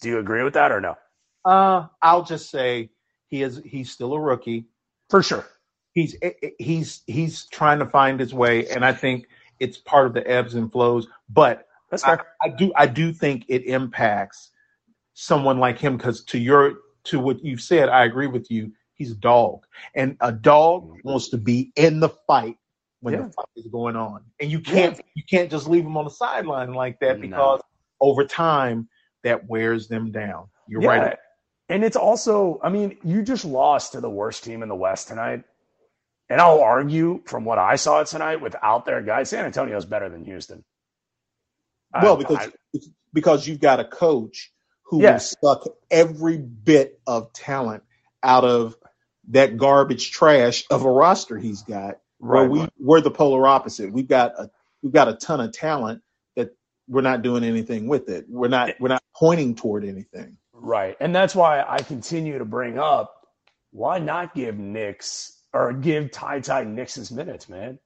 Do 0.00 0.08
you 0.08 0.18
agree 0.18 0.42
with 0.42 0.54
that 0.54 0.72
or 0.72 0.80
no? 0.80 0.96
Uh, 1.44 1.86
I'll 2.02 2.24
just 2.24 2.50
say 2.50 2.90
he 3.28 3.42
is. 3.42 3.60
He's 3.64 3.90
still 3.90 4.12
a 4.12 4.20
rookie. 4.20 4.66
For 5.10 5.22
sure. 5.22 5.46
He's 5.94 6.16
eh, 6.22 6.32
eh, 6.42 6.50
he's 6.58 7.02
he's 7.06 7.46
trying 7.46 7.78
to 7.78 7.86
find 7.86 8.20
his 8.20 8.34
way, 8.34 8.68
and 8.68 8.84
I 8.84 8.92
think 8.92 9.28
it's 9.58 9.78
part 9.78 10.06
of 10.06 10.14
the 10.14 10.28
ebbs 10.28 10.54
and 10.54 10.70
flows. 10.70 11.08
But 11.28 11.66
That's 11.90 12.04
I. 12.04 12.18
I 12.42 12.48
do 12.50 12.72
I 12.76 12.86
do 12.86 13.12
think 13.12 13.44
it 13.48 13.64
impacts 13.64 14.50
someone 15.14 15.58
like 15.58 15.78
him 15.78 15.96
because 15.96 16.24
to 16.24 16.38
your 16.38 16.74
to 17.04 17.18
what 17.18 17.42
you've 17.44 17.62
said, 17.62 17.88
I 17.88 18.04
agree 18.04 18.26
with 18.26 18.50
you. 18.50 18.72
He's 18.94 19.12
a 19.12 19.16
dog, 19.16 19.64
and 19.94 20.16
a 20.20 20.32
dog 20.32 20.84
mm-hmm. 20.84 21.08
wants 21.08 21.28
to 21.30 21.38
be 21.38 21.72
in 21.76 22.00
the 22.00 22.08
fight 22.26 22.56
when 23.00 23.14
Yeah. 23.14 23.22
the 23.22 23.32
fight 23.32 23.46
is 23.56 23.66
going 23.68 23.96
on, 23.96 24.24
and 24.40 24.50
you 24.50 24.60
can't 24.60 25.00
you 25.14 25.22
can't 25.28 25.50
just 25.50 25.68
leave 25.68 25.84
him 25.84 25.96
on 25.96 26.04
the 26.04 26.10
sideline 26.10 26.74
like 26.74 27.00
that 27.00 27.20
No. 27.20 27.60
Over 28.00 28.24
time 28.24 28.88
that 29.24 29.48
wears 29.48 29.88
them 29.88 30.12
down. 30.12 30.48
You're 30.68 30.82
Yeah. 30.82 30.88
right. 30.88 31.18
And 31.68 31.84
it's 31.84 31.96
also, 31.96 32.60
I 32.62 32.70
mean, 32.70 32.98
you 33.04 33.22
just 33.22 33.44
lost 33.44 33.92
to 33.92 34.00
the 34.00 34.10
worst 34.10 34.44
team 34.44 34.62
in 34.62 34.68
the 34.68 34.76
West 34.76 35.08
tonight. 35.08 35.44
And 36.30 36.40
I'll 36.40 36.60
argue 36.60 37.22
from 37.26 37.44
what 37.44 37.58
I 37.58 37.76
saw 37.76 38.04
tonight 38.04 38.40
without 38.40 38.84
their 38.84 39.02
guys, 39.02 39.30
San 39.30 39.44
Antonio's 39.46 39.86
better 39.86 40.08
than 40.08 40.24
Houston. 40.24 40.64
I- 41.92 42.04
Well, 42.04 42.16
because 42.16 42.38
I- 42.38 42.52
because 43.12 43.46
you've 43.48 43.60
got 43.60 43.80
a 43.80 43.84
coach 43.84 44.52
who 44.84 45.02
Yes. 45.02 45.34
will 45.42 45.54
suck 45.56 45.68
every 45.90 46.38
bit 46.38 47.00
of 47.06 47.32
talent 47.32 47.82
out 48.22 48.44
of 48.44 48.76
that 49.30 49.56
garbage 49.56 50.10
trash 50.10 50.64
of 50.70 50.84
a 50.84 50.90
roster 50.90 51.38
he's 51.38 51.62
got. 51.62 51.98
Where 52.18 52.42
Right, 52.42 52.50
we 52.50 52.60
right. 52.60 52.72
we're 52.78 53.00
the 53.00 53.10
polar 53.10 53.46
opposite. 53.46 53.92
We've 53.92 54.08
got 54.08 54.32
a 54.38 54.50
we've 54.82 54.92
got 54.92 55.08
a 55.08 55.14
ton 55.14 55.40
of 55.40 55.52
talent 55.52 56.02
we're 56.88 57.02
not 57.02 57.22
doing 57.22 57.44
anything 57.44 57.86
with 57.86 58.08
it. 58.08 58.26
We're 58.28 58.48
not 58.48 58.70
we're 58.80 58.88
not 58.88 59.02
pointing 59.14 59.54
toward 59.54 59.84
anything. 59.84 60.36
Right. 60.52 60.96
And 61.00 61.14
that's 61.14 61.34
why 61.34 61.64
I 61.66 61.78
continue 61.78 62.38
to 62.38 62.44
bring 62.44 62.78
up 62.78 63.14
why 63.70 63.98
not 63.98 64.34
give 64.34 64.58
Nix 64.58 65.42
or 65.52 65.72
give 65.72 66.10
Ty 66.10 66.40
Ty 66.40 66.64
Nix' 66.64 67.10
minutes, 67.10 67.48
man? 67.48 67.78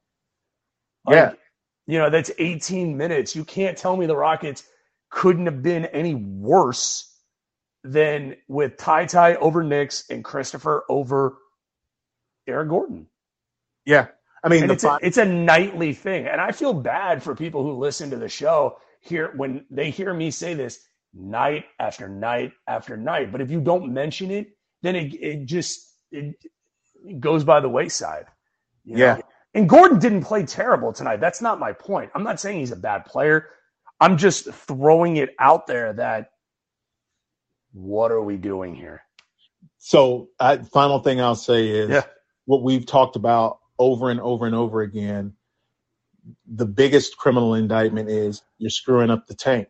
Like, 1.06 1.14
Yeah. 1.16 1.32
You 1.86 1.98
know, 1.98 2.10
that's 2.10 2.30
18 2.38 2.96
minutes. 2.96 3.34
You 3.34 3.44
can't 3.44 3.76
tell 3.76 3.96
me 3.96 4.06
the 4.06 4.16
Rockets 4.16 4.62
couldn't 5.10 5.46
have 5.46 5.62
been 5.62 5.86
any 5.86 6.14
worse 6.14 7.12
than 7.82 8.36
with 8.46 8.76
Ty 8.76 9.06
Ty 9.06 9.34
over 9.36 9.64
Nix 9.64 10.08
and 10.08 10.22
Christopher 10.22 10.84
over 10.88 11.36
Aaron 12.46 12.68
Gordon. 12.68 13.06
Yeah. 13.84 14.06
I 14.44 14.48
mean, 14.48 14.70
it's, 14.70 14.84
a, 14.84 14.98
it's 15.02 15.18
a 15.18 15.24
nightly 15.24 15.92
thing. 15.92 16.26
And 16.26 16.40
I 16.40 16.52
feel 16.52 16.72
bad 16.72 17.22
for 17.22 17.34
people 17.34 17.64
who 17.64 17.72
listen 17.72 18.10
to 18.10 18.16
the 18.16 18.28
show 18.28 18.78
here 19.02 19.32
when 19.36 19.66
they 19.70 19.90
hear 19.90 20.14
me 20.14 20.32
say 20.32 20.54
this 20.54 20.80
night 21.14 21.66
after 21.80 22.08
night 22.08 22.52
after 22.68 22.96
night. 22.98 23.32
But 23.32 23.42
if 23.42 23.50
you 23.52 23.60
don't 23.62 23.94
mention 23.94 24.32
it, 24.32 24.48
then 24.82 24.96
it, 24.96 25.14
it 25.14 25.46
just 25.46 25.96
it, 26.12 26.36
it 27.06 27.20
goes 27.20 27.44
by 27.44 27.60
the 27.60 27.70
wayside. 27.70 28.26
you 28.84 28.98
know? 28.98 29.00
Yeah. 29.00 29.18
And 29.54 29.68
Gordon 29.68 29.98
didn't 30.00 30.22
play 30.24 30.44
terrible 30.46 30.92
tonight. 30.92 31.20
That's 31.20 31.42
not 31.42 31.60
my 31.60 31.72
point. 31.72 32.10
I'm 32.14 32.24
not 32.24 32.40
saying 32.40 32.60
he's 32.60 32.72
a 32.72 32.76
bad 32.76 33.06
player. 33.06 33.48
I'm 34.00 34.18
just 34.18 34.46
throwing 34.52 35.16
it 35.16 35.30
out 35.40 35.66
there 35.66 35.92
that 35.94 36.30
what 37.72 38.12
are 38.12 38.22
we 38.22 38.36
doing 38.38 38.74
here? 38.74 39.02
So, 39.78 40.30
I, 40.40 40.58
final 40.58 41.00
thing 41.00 41.20
I'll 41.20 41.34
say 41.36 41.68
is 41.68 41.90
Yeah. 41.90 42.04
what 42.46 42.62
we've 42.62 42.86
talked 42.86 43.16
about 43.16 43.58
over 43.78 44.10
and 44.10 44.20
over 44.20 44.46
and 44.46 44.54
over 44.54 44.82
again. 44.82 45.34
The 46.54 46.66
biggest 46.66 47.16
criminal 47.16 47.54
indictment 47.54 48.08
is 48.10 48.42
you're 48.58 48.70
screwing 48.70 49.10
up 49.10 49.26
the 49.26 49.34
tank. 49.34 49.68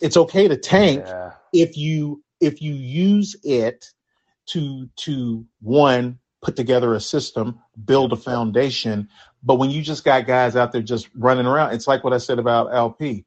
It's 0.00 0.16
okay 0.16 0.48
to 0.48 0.56
tank 0.56 1.04
Yeah. 1.06 1.32
if 1.52 1.76
you 1.76 2.22
if 2.40 2.60
you 2.62 2.74
use 2.74 3.36
it 3.44 3.86
to 4.48 4.88
to 4.96 5.46
one 5.60 6.18
put 6.42 6.56
together 6.56 6.94
a 6.94 7.00
system, 7.00 7.60
build 7.86 8.12
a 8.12 8.16
foundation. 8.16 9.08
But 9.42 9.56
when 9.56 9.70
you 9.70 9.82
just 9.82 10.04
got 10.04 10.26
guys 10.26 10.56
out 10.56 10.72
there 10.72 10.82
just 10.82 11.08
running 11.14 11.46
around, 11.46 11.74
it's 11.74 11.86
like 11.88 12.04
what 12.04 12.12
I 12.12 12.18
said 12.18 12.38
about 12.38 12.74
LP. 12.74 13.24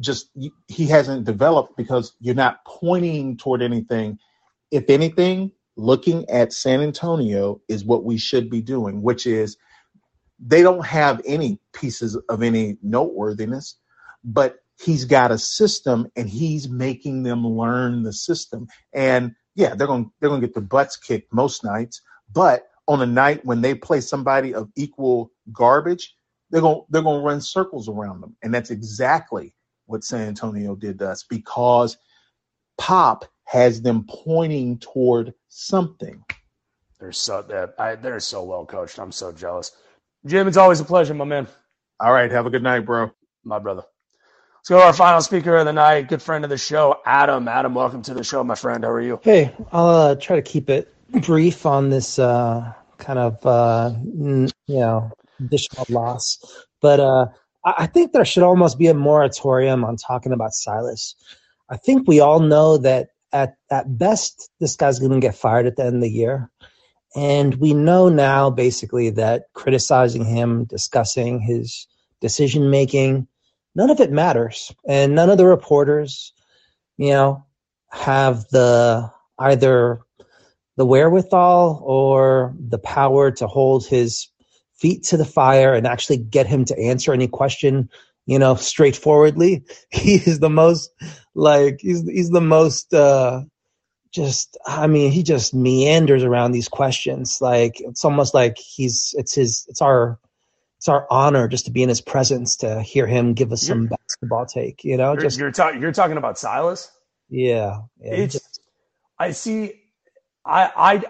Just 0.00 0.30
he 0.68 0.86
hasn't 0.86 1.24
developed 1.24 1.76
because 1.76 2.14
you're 2.20 2.34
not 2.34 2.64
pointing 2.66 3.36
toward 3.36 3.62
anything. 3.62 4.18
If 4.70 4.90
anything, 4.90 5.52
looking 5.76 6.28
at 6.30 6.52
San 6.52 6.82
Antonio 6.82 7.60
is 7.68 7.84
what 7.84 8.04
we 8.04 8.18
should 8.18 8.50
be 8.50 8.60
doing, 8.62 9.02
which 9.02 9.26
is 9.26 9.56
they 10.38 10.62
don't 10.62 10.84
have 10.84 11.20
any 11.24 11.58
pieces 11.72 12.16
of 12.28 12.42
any 12.42 12.76
noteworthiness, 12.82 13.76
but 14.24 14.58
he's 14.78 15.04
got 15.04 15.30
a 15.30 15.38
system 15.38 16.06
and 16.16 16.28
he's 16.28 16.68
making 16.68 17.22
them 17.22 17.46
learn 17.46 18.02
the 18.02 18.12
system. 18.12 18.68
And 18.92 19.34
yeah, 19.54 19.74
they're 19.74 19.86
going 19.86 20.10
they're 20.20 20.28
going 20.28 20.40
to 20.40 20.46
get 20.46 20.54
their 20.54 20.62
butts 20.62 20.96
kicked 20.96 21.32
most 21.32 21.64
nights, 21.64 22.02
but 22.32 22.68
on 22.88 23.02
a 23.02 23.06
night 23.06 23.44
when 23.44 23.62
they 23.62 23.74
play 23.74 24.00
somebody 24.00 24.54
of 24.54 24.70
equal 24.76 25.32
garbage, 25.52 26.14
they're 26.50 26.60
going 26.60 26.82
they're 26.90 27.02
going 27.02 27.20
to 27.20 27.26
run 27.26 27.40
circles 27.40 27.88
around 27.88 28.20
them. 28.20 28.36
And 28.42 28.52
that's 28.52 28.70
exactly 28.70 29.54
what 29.86 30.04
San 30.04 30.28
Antonio 30.28 30.74
did 30.74 30.98
to 30.98 31.10
us 31.10 31.24
because 31.24 31.96
Pop 32.78 33.24
has 33.44 33.80
them 33.80 34.04
pointing 34.08 34.78
toward 34.78 35.32
something. 35.48 36.22
They're 36.98 37.12
so 37.12 37.42
they're, 37.42 37.96
they're 37.96 38.20
so 38.20 38.44
well 38.44 38.66
coached. 38.66 38.98
I'm 38.98 39.12
so 39.12 39.32
jealous. 39.32 39.72
Jim, 40.26 40.48
it's 40.48 40.56
always 40.56 40.80
a 40.80 40.84
pleasure, 40.84 41.14
my 41.14 41.24
man. 41.24 41.46
All 42.00 42.12
right, 42.12 42.30
have 42.32 42.46
a 42.46 42.50
good 42.50 42.62
night, 42.62 42.80
bro. 42.80 43.12
My 43.44 43.60
brother. 43.60 43.84
Let's 44.56 44.68
go 44.68 44.78
to 44.78 44.84
our 44.84 44.92
final 44.92 45.20
speaker 45.20 45.56
of 45.56 45.66
the 45.66 45.72
night, 45.72 46.08
good 46.08 46.20
friend 46.20 46.42
of 46.42 46.50
the 46.50 46.58
show, 46.58 46.96
Adam. 47.06 47.46
Adam, 47.46 47.74
welcome 47.74 48.02
to 48.02 48.14
the 48.14 48.24
show, 48.24 48.42
my 48.42 48.56
friend. 48.56 48.82
How 48.82 48.90
are 48.90 49.00
you? 49.00 49.20
Hey, 49.22 49.54
I'll 49.70 49.86
uh, 49.86 50.14
try 50.16 50.34
to 50.34 50.42
keep 50.42 50.68
it 50.68 50.92
brief 51.22 51.64
on 51.64 51.90
this 51.90 52.18
uh, 52.18 52.72
kind 52.98 53.20
of 53.20 53.46
uh, 53.46 53.92
you 54.02 54.50
know 54.66 55.12
additional 55.38 55.86
loss, 55.88 56.38
but 56.82 56.98
uh, 56.98 57.26
I 57.64 57.74
I 57.78 57.86
think 57.86 58.10
there 58.10 58.24
should 58.24 58.42
almost 58.42 58.80
be 58.80 58.88
a 58.88 58.94
moratorium 58.94 59.84
on 59.84 59.96
talking 59.96 60.32
about 60.32 60.54
Silas. 60.54 61.14
I 61.70 61.76
think 61.76 62.08
we 62.08 62.18
all 62.18 62.40
know 62.40 62.78
that 62.78 63.10
at 63.32 63.54
at 63.70 63.96
best 63.96 64.50
this 64.58 64.74
guy's 64.74 64.98
going 64.98 65.12
to 65.12 65.20
get 65.20 65.36
fired 65.36 65.66
at 65.66 65.76
the 65.76 65.84
end 65.84 65.94
of 65.94 66.02
the 66.02 66.10
year, 66.10 66.50
and 67.16 67.54
we 67.56 67.72
know 67.72 68.08
now 68.08 68.50
basically 68.50 69.10
that 69.10 69.44
criticizing 69.54 70.24
him, 70.24 70.64
discussing 70.64 71.40
his 71.40 71.86
decision 72.20 72.70
making, 72.70 73.26
none 73.74 73.90
of 73.90 74.00
it 74.00 74.12
matters, 74.12 74.72
and 74.86 75.14
none 75.14 75.30
of 75.30 75.38
the 75.38 75.46
reporters, 75.46 76.32
you 76.98 77.10
know, 77.10 77.44
have 77.90 78.46
the 78.50 79.10
either 79.38 80.00
the 80.76 80.86
wherewithal 80.86 81.82
or 81.84 82.54
the 82.58 82.78
power 82.78 83.30
to 83.30 83.46
hold 83.46 83.86
his 83.86 84.28
feet 84.74 85.02
to 85.04 85.16
the 85.16 85.24
fire 85.24 85.72
and 85.72 85.86
actually 85.86 86.18
get 86.18 86.46
him 86.46 86.66
to 86.66 86.78
answer 86.78 87.12
any 87.12 87.26
question 87.26 87.88
you 88.26 88.38
know 88.38 88.56
straightforwardly. 88.56 89.64
He 89.90 90.16
is 90.16 90.40
the 90.40 90.50
most 90.50 90.90
like 91.34 91.78
he's 91.80 92.06
he's 92.08 92.30
the 92.30 92.40
most 92.40 92.92
uh 92.92 93.42
just 94.16 94.58
i 94.66 94.86
mean 94.86 95.12
he 95.12 95.22
just 95.22 95.54
meanders 95.54 96.24
around 96.24 96.52
these 96.52 96.68
questions 96.68 97.38
like 97.40 97.80
it's 97.80 98.04
almost 98.04 98.34
like 98.34 98.56
he's 98.58 99.14
it's 99.18 99.34
his 99.34 99.66
it's 99.68 99.82
our 99.82 100.18
it's 100.78 100.88
our 100.88 101.06
honor 101.10 101.46
just 101.48 101.66
to 101.66 101.70
be 101.70 101.82
in 101.82 101.88
his 101.88 102.00
presence 102.00 102.56
to 102.56 102.82
hear 102.82 103.06
him 103.06 103.34
give 103.34 103.52
us 103.52 103.62
some 103.62 103.86
basketball 103.86 104.46
take 104.46 104.82
you 104.84 104.96
know 104.96 105.12
You're, 105.12 105.20
just 105.22 105.38
you're, 105.38 105.52
you're 105.76 105.92
talking 105.92 106.16
about 106.16 106.38
Silas? 106.38 106.90
yeah, 107.28 107.78
yeah 108.00 108.14
It's, 108.14 108.34
just- 108.34 108.60
I 109.18 109.30
see, 109.30 109.72
I, 110.44 110.70
I, 110.76 111.02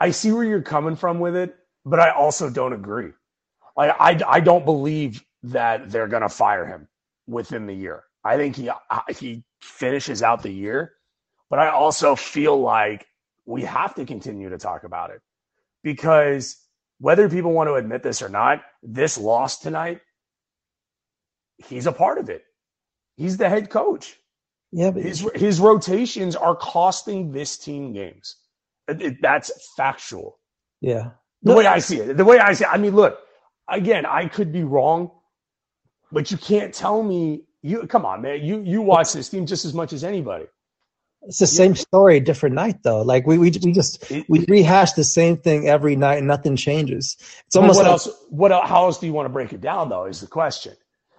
I 0.00 0.10
see 0.12 0.30
where 0.32 0.44
you're 0.44 0.62
coming 0.62 0.94
from 0.94 1.18
with 1.18 1.34
it, 1.34 1.54
but 1.84 1.98
I 1.98 2.10
also 2.10 2.48
don't 2.48 2.72
agree. 2.72 3.10
Like, 3.76 3.96
I, 3.98 4.20
I 4.24 4.40
don't 4.40 4.64
believe 4.64 5.24
that 5.42 5.90
they're 5.90 6.06
going 6.06 6.22
to 6.22 6.28
fire 6.28 6.64
him 6.64 6.86
within 7.26 7.66
the 7.66 7.74
year. 7.74 8.04
I 8.24 8.36
think 8.36 8.54
he, 8.54 8.70
he 9.18 9.42
finishes 9.60 10.22
out 10.22 10.42
the 10.44 10.52
year, 10.52 10.92
but 11.50 11.58
I 11.58 11.70
also 11.70 12.16
feel 12.16 12.60
like 12.60 13.06
we 13.46 13.62
have 13.62 13.94
to 13.96 14.04
continue 14.06 14.50
to 14.50 14.58
talk 14.58 14.84
about 14.84 15.10
it 15.10 15.20
because 15.82 16.56
whether 16.98 17.28
people 17.28 17.52
want 17.52 17.68
to 17.68 17.74
admit 17.74 18.02
this 18.02 18.22
or 18.22 18.28
not, 18.28 18.62
this 18.82 19.18
loss 19.18 19.58
tonight, 19.58 20.00
he's 21.58 21.86
a 21.86 21.92
part 21.92 22.18
of 22.18 22.28
it. 22.30 22.44
He's 23.16 23.36
the 23.36 23.48
head 23.48 23.70
coach. 23.70 24.16
yeah 24.72 24.90
but 24.90 25.02
His 25.02 25.26
his 25.34 25.60
rotations 25.60 26.36
are 26.36 26.56
costing 26.56 27.32
this 27.32 27.58
team 27.58 27.92
games. 27.92 28.36
It- 28.88 29.20
that's 29.22 29.50
factual. 29.76 30.38
yeah 30.80 31.10
The 31.42 31.54
way 31.54 31.66
I 31.66 31.78
see 31.80 31.98
it. 31.98 32.16
The 32.16 32.24
way 32.24 32.38
I 32.38 32.52
see 32.54 32.64
it. 32.64 32.70
I 32.72 32.78
mean, 32.78 32.94
look, 32.94 33.18
again, 33.68 34.06
I 34.06 34.26
could 34.28 34.52
be 34.52 34.64
wrong, 34.64 35.10
but 36.12 36.30
you 36.30 36.36
can't 36.36 36.74
tell 36.74 37.02
me 37.02 37.44
you 37.62 37.86
come 37.86 38.06
on, 38.06 38.22
man. 38.22 38.42
You 38.42 38.60
you 38.62 38.82
watch 38.82 39.12
this 39.12 39.28
team 39.28 39.46
just 39.46 39.64
as 39.64 39.74
much 39.74 39.92
as 39.92 40.04
anybody. 40.04 40.46
It's 41.22 41.38
the 41.38 41.46
same 41.46 41.76
story, 41.76 42.18
different 42.20 42.54
night 42.54 42.82
though. 42.82 43.02
Like 43.02 43.26
we 43.26 43.36
we 43.38 43.50
we 43.62 43.72
just 43.72 44.10
we 44.28 44.44
rehash 44.48 44.92
the 44.92 45.04
same 45.04 45.36
thing 45.36 45.68
every 45.68 45.94
night, 45.94 46.18
and 46.18 46.26
nothing 46.26 46.56
changes. 46.56 47.16
It's 47.46 47.54
But 47.54 47.60
almost 47.60 47.76
what 47.76 47.84
like 47.84 47.92
else 47.92 48.08
what 48.30 48.50
how 48.66 48.86
else 48.86 48.98
do 48.98 49.06
you 49.06 49.12
want 49.12 49.26
to 49.26 49.30
break 49.30 49.52
it 49.52 49.60
down 49.60 49.90
though 49.90 50.06
is 50.06 50.20
the 50.20 50.26
question. 50.26 50.74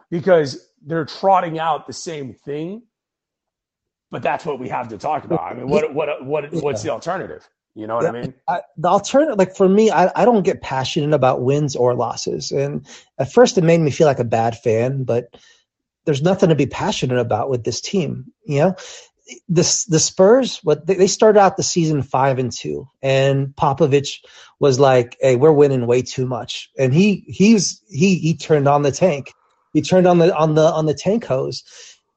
Because 0.10 0.68
they're 0.86 1.06
trotting 1.06 1.60
out 1.60 1.88
the 1.88 1.94
same 1.94 2.34
thing, 2.34 2.82
but 4.10 4.22
that's 4.22 4.46
what 4.46 4.60
we 4.60 4.68
have 4.70 4.90
to 4.90 4.98
talk 4.98 5.24
about. 5.24 5.42
I 5.42 5.54
mean, 5.54 5.70
what 5.70 5.94
what 5.94 6.26
what 6.26 6.52
what's 6.52 6.84
the 6.84 6.90
alternative? 6.90 7.48
You 7.74 7.88
know 7.88 7.96
what 7.96 8.06
I 8.06 8.12
mean? 8.12 8.34
I, 8.50 8.62
the 8.76 8.90
alternative, 8.90 9.38
like 9.38 9.56
for 9.56 9.70
me, 9.70 9.92
I, 9.92 10.12
I 10.14 10.26
don't 10.26 10.44
get 10.44 10.62
passionate 10.62 11.16
about 11.16 11.42
wins 11.42 11.76
or 11.78 11.96
losses. 11.96 12.52
And 12.52 12.86
at 13.18 13.32
first, 13.32 13.58
it 13.58 13.64
made 13.64 13.80
me 13.80 13.92
feel 13.92 14.08
like 14.08 14.20
a 14.20 14.26
bad 14.26 14.58
fan, 14.58 15.06
but 15.06 15.38
there's 16.04 16.22
nothing 16.22 16.50
to 16.50 16.56
be 16.56 16.66
passionate 16.66 17.20
about 17.20 17.50
with 17.50 17.64
this 17.64 17.80
team. 17.80 18.34
You 18.44 18.60
know, 18.60 18.76
the 19.50 19.86
the 19.90 20.00
Spurs, 20.00 20.60
what 20.64 20.86
they, 20.86 21.08
started 21.08 21.40
out 21.40 21.58
the 21.58 21.64
season 21.64 22.02
five 22.02 22.40
and 22.40 22.52
two, 22.52 22.88
and 23.02 23.48
Popovich 23.56 24.20
was 24.60 24.80
like, 24.80 25.18
"Hey, 25.22 25.36
we're 25.36 25.52
winning 25.52 25.88
way 25.88 26.02
too 26.02 26.26
much," 26.26 26.70
and 26.78 26.94
he 26.94 27.24
he's 27.28 27.82
he 27.90 28.16
he 28.16 28.36
turned 28.36 28.68
on 28.68 28.82
the 28.82 28.92
tank, 28.92 29.32
he 29.74 29.82
turned 29.82 30.08
on 30.08 30.20
the 30.20 30.36
on 30.36 30.56
the 30.56 30.64
on 30.64 30.86
the 30.86 30.94
tank 30.94 31.26
hose, 31.26 31.64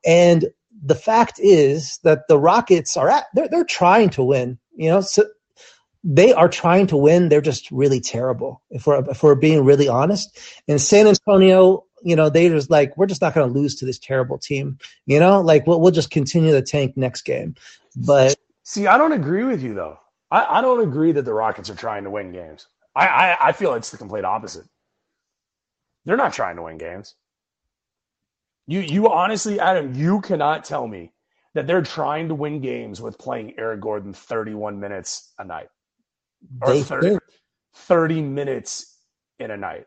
and 0.05 0.47
the 0.85 0.95
fact 0.95 1.39
is 1.39 1.99
that 2.05 2.29
the 2.29 2.39
Rockets 2.39 2.97
are 2.97 3.09
at 3.09 3.25
they're 3.35 3.49
they're 3.49 3.65
trying 3.65 4.11
to 4.11 4.23
win, 4.23 4.59
you 4.75 4.89
know, 4.91 5.01
so 5.01 5.25
they 6.05 6.35
are 6.35 6.49
trying 6.49 6.87
to 6.89 6.97
win. 6.97 7.29
They're 7.29 7.41
just 7.41 7.71
really 7.71 8.01
terrible. 8.01 8.63
If 8.71 8.87
we're 8.87 9.09
if 9.11 9.23
we're 9.23 9.35
being 9.35 9.65
really 9.65 9.89
honest, 9.89 10.39
and 10.69 10.81
San 10.81 11.07
Antonio 11.07 11.85
you 12.05 12.15
know, 12.15 12.29
they 12.29 12.49
just 12.49 12.71
like, 12.71 12.97
we're 12.97 13.07
just 13.07 13.23
not 13.23 13.35
going 13.35 13.51
to 13.51 13.59
lose 13.59 13.75
to 13.77 13.85
this 13.85 13.99
terrible 13.99 14.39
team. 14.39 14.79
You 15.07 15.19
know, 15.19 15.41
like 15.41 15.67
we'll, 15.67 15.81
we'll 15.81 15.91
just 15.91 16.11
continue 16.11 16.53
the 16.53 16.63
tank 16.63 16.97
next 16.97 17.23
game. 17.23 17.55
But 17.97 18.37
see, 18.63 18.87
I 18.87 18.99
don't 18.99 19.13
agree 19.13 19.45
with 19.45 19.63
you 19.63 19.75
though. 19.75 19.99
I, 20.31 20.59
I 20.59 20.61
don't 20.61 20.87
agree 20.87 21.13
that 21.13 21.25
the 21.25 21.35
Rockets 21.35 21.71
are 21.71 21.75
trying 21.75 22.05
to 22.05 22.11
win 22.11 22.33
games. 22.33 22.69
I, 22.95 23.07
I, 23.07 23.49
I 23.49 23.53
feel 23.53 23.75
it's 23.75 23.91
the 23.91 23.97
complete 23.97 24.25
opposite. 24.25 24.67
They're 26.05 26.17
not 26.17 26.35
trying 26.35 26.57
to 26.57 26.63
win 26.63 26.79
games. 26.79 27.15
You, 28.67 28.81
you 28.81 29.11
honestly, 29.11 29.59
Adam, 29.59 29.95
you 29.95 30.21
cannot 30.21 30.65
tell 30.65 30.87
me 30.87 31.13
that 31.55 31.67
they're 31.67 31.83
trying 31.83 32.29
to 32.29 32.35
win 32.35 32.61
games 32.61 33.01
with 33.01 33.19
playing 33.19 33.55
Eric 33.59 33.81
Gordon 33.81 34.13
31 34.13 34.79
minutes 34.79 35.33
a 35.39 35.45
night 35.45 35.69
or 36.61 36.83
30, 36.83 37.19
30 37.75 38.23
minutes 38.23 38.99
in 39.39 39.51
a 39.51 39.57
night 39.57 39.87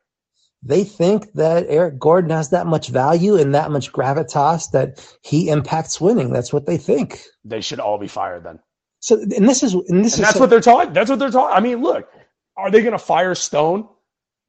they 0.64 0.84
think 0.84 1.34
that 1.34 1.66
Eric 1.70 2.00
Gordon 2.00 2.32
has 2.32 2.50
that 2.50 2.68
much 2.68 2.90
value 2.90 3.36
and 3.36 3.54
that 3.56 3.72
much 3.72 3.92
gravitas 3.92 4.72
that 4.72 5.06
he 5.22 5.50
impacts 5.50 6.02
winning. 6.02 6.32
That's 6.32 6.52
what 6.52 6.66
they 6.66 6.78
think. 6.78 7.22
They 7.46 7.62
should 7.62 7.80
all 7.80 7.98
be 7.98 8.08
fired 8.08 8.44
then. 8.44 8.60
So, 9.00 9.20
and 9.20 9.48
this 9.48 9.64
is, 9.64 9.74
and 9.74 9.84
this 9.84 9.90
and 9.92 10.06
is 10.06 10.18
that's 10.18 10.34
so, 10.34 10.40
what 10.40 10.50
they're 10.50 10.60
talking. 10.60 10.94
That's 10.94 11.10
what 11.10 11.20
they're 11.20 11.30
talking. 11.30 11.56
I 11.56 11.60
mean, 11.60 11.82
look, 11.82 12.10
are 12.58 12.72
they 12.72 12.82
going 12.82 12.94
to 12.94 13.00
fire 13.00 13.36
Stone? 13.36 13.88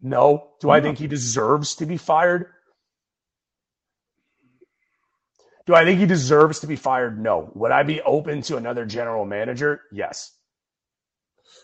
No. 0.01 0.51
Do 0.61 0.71
I 0.71 0.81
think 0.81 0.99
he 0.99 1.07
deserves 1.07 1.77
to 1.77 1.87
be 1.87 1.97
fired? 1.97 2.47
Do 5.67 5.75
I 5.75 5.85
think 5.85 6.01
he 6.01 6.07
deserves 6.07 6.61
to 6.61 6.67
be 6.67 6.77
fired? 6.77 7.21
No. 7.21 7.53
Would 7.55 7.73
I 7.73 7.83
be 7.83 8.01
open 8.01 8.41
to 8.43 8.57
another 8.57 8.87
general 8.87 9.27
manager? 9.27 9.83
Yes. 9.93 10.33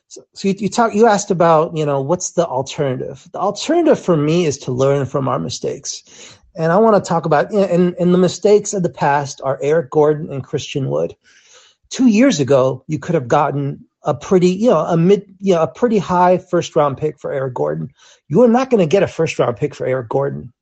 So, 0.08 0.22
so 0.34 0.48
you, 0.48 0.54
you 0.58 0.68
talk, 0.68 0.94
you 0.94 1.06
asked 1.06 1.30
about, 1.30 1.76
you 1.76 1.84
know, 1.84 2.00
what's 2.00 2.32
the 2.32 2.46
alternative? 2.46 3.28
The 3.32 3.38
alternative 3.38 3.98
for 3.98 4.16
me 4.16 4.46
is 4.46 4.58
to 4.58 4.72
learn 4.72 5.06
from 5.06 5.28
our 5.28 5.38
mistakes. 5.38 6.38
And 6.56 6.70
I 6.70 6.76
want 6.76 7.02
to 7.02 7.08
talk 7.08 7.26
about, 7.26 7.52
and, 7.52 7.94
and 7.98 8.14
the 8.14 8.18
mistakes 8.18 8.74
of 8.74 8.82
the 8.82 8.90
past 8.90 9.40
are 9.42 9.58
Eric 9.60 9.90
Gordon 9.90 10.32
and 10.32 10.44
Christian 10.44 10.88
Wood. 10.88 11.16
Two 11.90 12.06
years 12.06 12.38
ago, 12.38 12.84
you 12.86 12.98
could 12.98 13.14
have 13.14 13.28
gotten 13.28 13.84
a 14.04 14.14
pretty, 14.14 14.48
you 14.48 14.70
know, 14.70 14.80
a 14.80 14.96
mid, 14.96 15.24
you 15.40 15.54
know, 15.54 15.62
a 15.62 15.68
pretty 15.68 15.98
high 15.98 16.38
first 16.38 16.76
round 16.76 16.98
pick 16.98 17.18
for 17.18 17.32
Eric 17.32 17.54
Gordon. 17.54 17.90
You 18.28 18.42
are 18.42 18.48
not 18.48 18.70
going 18.70 18.80
to 18.80 18.86
get 18.86 19.02
a 19.02 19.08
first 19.08 19.38
round 19.38 19.56
pick 19.56 19.74
for 19.74 19.86
Eric 19.86 20.08
Gordon. 20.08 20.52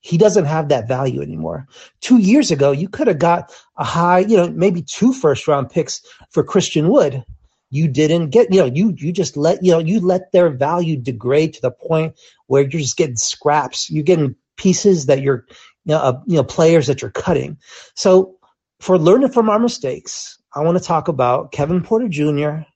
He 0.00 0.18
doesn't 0.18 0.44
have 0.44 0.68
that 0.68 0.88
value 0.88 1.20
anymore. 1.20 1.66
Two 2.00 2.18
years 2.18 2.50
ago, 2.50 2.70
you 2.70 2.88
could 2.88 3.06
have 3.06 3.18
got 3.18 3.52
a 3.76 3.84
high, 3.84 4.20
you 4.20 4.36
know, 4.36 4.48
maybe 4.50 4.82
two 4.82 5.12
first 5.12 5.46
round 5.48 5.68
picks 5.70 6.00
for 6.30 6.42
Christian 6.42 6.88
Wood 6.88 7.24
you 7.70 7.88
didn't 7.88 8.30
get 8.30 8.52
you 8.52 8.60
know 8.60 8.66
you 8.66 8.94
you 8.96 9.12
just 9.12 9.36
let 9.36 9.62
you 9.62 9.72
know 9.72 9.78
you 9.78 10.00
let 10.00 10.32
their 10.32 10.50
value 10.50 10.96
degrade 10.96 11.54
to 11.54 11.62
the 11.62 11.70
point 11.70 12.14
where 12.46 12.62
you're 12.62 12.80
just 12.80 12.96
getting 12.96 13.16
scraps. 13.16 13.90
You're 13.90 14.04
getting 14.04 14.36
pieces 14.56 15.06
that 15.06 15.20
you're 15.20 15.46
you 15.84 15.94
know, 15.94 15.98
uh, 15.98 16.20
you 16.26 16.36
know 16.36 16.44
players 16.44 16.86
that 16.86 17.02
you're 17.02 17.10
cutting. 17.10 17.58
So 17.94 18.36
for 18.80 18.98
learning 18.98 19.30
from 19.30 19.48
our 19.48 19.58
mistakes 19.58 20.38
i 20.54 20.60
want 20.60 20.76
to 20.76 20.84
talk 20.84 21.08
about 21.08 21.52
kevin 21.52 21.82
porter 21.82 22.08
jr 22.08 22.48
and 22.48 22.66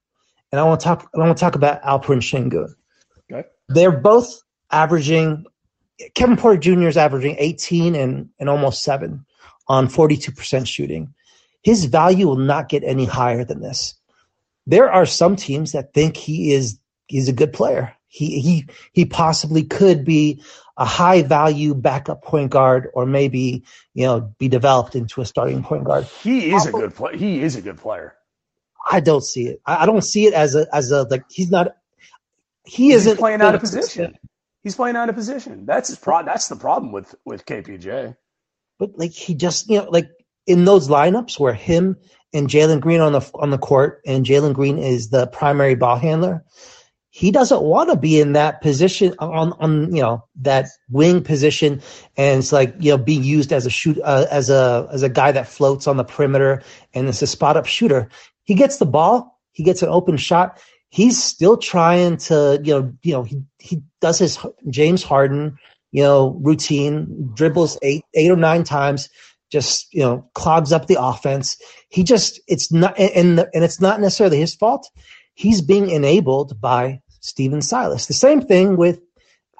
i 0.55 0.62
want 0.62 0.81
to 0.81 0.85
talk 0.85 1.11
i 1.14 1.18
want 1.18 1.37
to 1.37 1.40
talk 1.40 1.55
about 1.55 1.83
alperen 1.83 2.20
sengun. 2.20 2.72
Okay. 3.31 3.46
they're 3.68 3.98
both 4.00 4.40
averaging 4.70 5.44
kevin 6.14 6.37
porter 6.37 6.59
jr 6.59 6.88
is 6.88 6.96
averaging 6.96 7.37
18 7.38 7.94
and, 7.94 8.29
and 8.38 8.48
almost 8.48 8.83
7 8.83 9.24
on 9.68 9.87
42% 9.87 10.66
shooting. 10.66 11.14
His 11.62 11.85
value 11.85 12.26
will 12.26 12.35
not 12.35 12.68
get 12.68 12.83
any 12.83 13.05
higher 13.05 13.44
than 13.44 13.61
this 13.61 13.94
there 14.66 14.90
are 14.90 15.07
some 15.07 15.37
teams 15.37 15.73
that 15.73 15.94
think 15.94 16.16
he 16.16 16.53
is 16.53 16.79
he's 17.07 17.29
a 17.29 17.33
good 17.33 17.53
player. 17.53 17.94
He 18.09 18.40
he 18.40 18.66
he 18.92 19.05
possibly 19.05 19.64
could 19.64 20.05
be 20.05 20.42
a 20.77 20.85
high 20.85 21.23
value 21.23 21.75
backup 21.75 22.23
point 22.25 22.51
guard, 22.51 22.88
or 22.94 23.07
maybe 23.07 23.64
you 23.94 24.05
know 24.07 24.35
be 24.38 24.49
developed 24.49 24.96
into 24.96 25.20
a 25.20 25.27
starting 25.27 25.62
point 25.62 25.85
guard. 25.85 26.05
He 26.05 26.53
is 26.53 26.66
a 26.66 26.73
good 26.73 26.94
player. 26.94 27.16
He 27.16 27.40
is 27.40 27.57
a 27.57 27.62
good 27.62 27.79
player. 27.79 28.14
I 28.90 29.01
don't 29.01 29.23
see 29.23 29.46
it. 29.46 29.61
I, 29.64 29.83
I 29.83 29.87
don't 29.87 30.03
see 30.03 30.27
it 30.27 30.35
as 30.35 30.55
a 30.55 30.66
as 30.75 30.90
a 30.90 31.03
like 31.05 31.25
he's 31.31 31.51
not. 31.51 31.77
He 32.64 32.87
He's 32.87 33.07
isn't 33.07 33.18
playing 33.18 33.42
out 33.42 33.55
of 33.55 33.61
position. 33.61 34.18
He's 34.62 34.77
playing 34.77 34.96
out 34.96 35.09
of 35.09 35.14
position. 35.14 35.66
That's 35.66 35.88
his 35.88 35.99
pro. 35.99 36.25
That's 36.25 36.49
the 36.49 36.57
problem 36.57 36.92
with 36.92 37.14
with 37.25 37.46
KPJ. 37.46 38.16
But 38.79 38.99
like 38.99 39.12
he 39.12 39.35
just 39.35 39.68
you 39.70 39.79
know 39.79 39.90
like 39.90 40.09
in 40.46 40.64
those 40.64 40.88
lineups 40.88 41.38
where 41.38 41.55
him 41.55 41.96
and 42.33 42.49
Jalen 42.49 42.81
Green 42.81 43.01
on 43.01 43.12
the 43.12 43.31
on 43.35 43.51
the 43.51 43.59
court, 43.59 44.01
and 44.07 44.25
Jalen 44.25 44.55
Green 44.55 44.79
is 44.79 45.11
the 45.11 45.27
primary 45.27 45.75
ball 45.75 45.97
handler. 45.97 46.45
He 47.12 47.33
doesn't 47.33 47.62
want 47.62 47.90
to 47.90 47.97
be 47.97 48.21
in 48.21 48.35
that 48.35 48.62
position 48.62 49.14
on 49.19 49.53
on 49.55 49.95
you 49.95 50.03
know 50.03 50.25
that 50.43 50.66
wing 50.88 51.23
position, 51.23 51.83
and 52.16 52.38
it's 52.38 52.53
like 52.53 52.75
you 52.79 52.93
know 52.93 52.99
being 52.99 53.25
used 53.25 53.53
as 53.53 53.66
a 53.66 53.71
shoot 53.71 53.99
uh, 54.05 54.27
as 54.31 54.49
a 54.49 54.88
as 54.93 55.03
a 55.03 55.09
guy 55.09 55.33
that 55.33 55.49
floats 55.49 55.87
on 55.87 55.97
the 55.97 56.05
perimeter 56.05 56.62
and 56.95 57.09
is 57.09 57.21
a 57.23 57.27
spot 57.27 57.57
up 57.57 57.66
shooter. 57.66 58.09
He 58.45 58.55
gets 58.55 58.79
the 58.79 58.87
ball, 58.87 59.38
he 59.53 59.64
gets 59.64 59.83
an 59.83 59.88
open 59.88 60.16
shot. 60.16 60.61
He's 60.88 61.23
still 61.23 61.57
trying 61.57 62.16
to 62.19 62.61
you 62.62 62.75
know 62.75 62.93
you 63.03 63.12
know 63.12 63.23
he 63.25 63.43
he 63.59 63.83
does 64.01 64.19
his 64.19 64.38
James 64.69 65.03
Harden 65.03 65.59
you 65.90 66.05
know 66.05 66.38
routine, 66.40 67.33
dribbles 67.35 67.77
eight 67.83 68.05
eight 68.14 68.31
or 68.31 68.37
nine 68.37 68.62
times 68.62 69.09
just 69.51 69.93
you 69.93 70.01
know 70.01 70.29
clogs 70.35 70.73
up 70.73 70.87
the 70.87 71.01
offense. 71.01 71.57
He 71.89 72.03
just 72.03 72.41
it's 72.47 72.73
not 72.73 72.99
and 72.99 73.41
and 73.41 73.65
it's 73.65 73.81
not 73.81 74.01
necessarily 74.01 74.39
his 74.39 74.55
fault. 74.55 74.89
He's 75.35 75.61
being 75.61 75.91
enabled 75.91 76.61
by 76.61 77.01
Stephen 77.21 77.63
Silas. 77.63 78.07
The 78.07 78.15
same 78.15 78.41
thing 78.41 78.77
with 78.77 79.01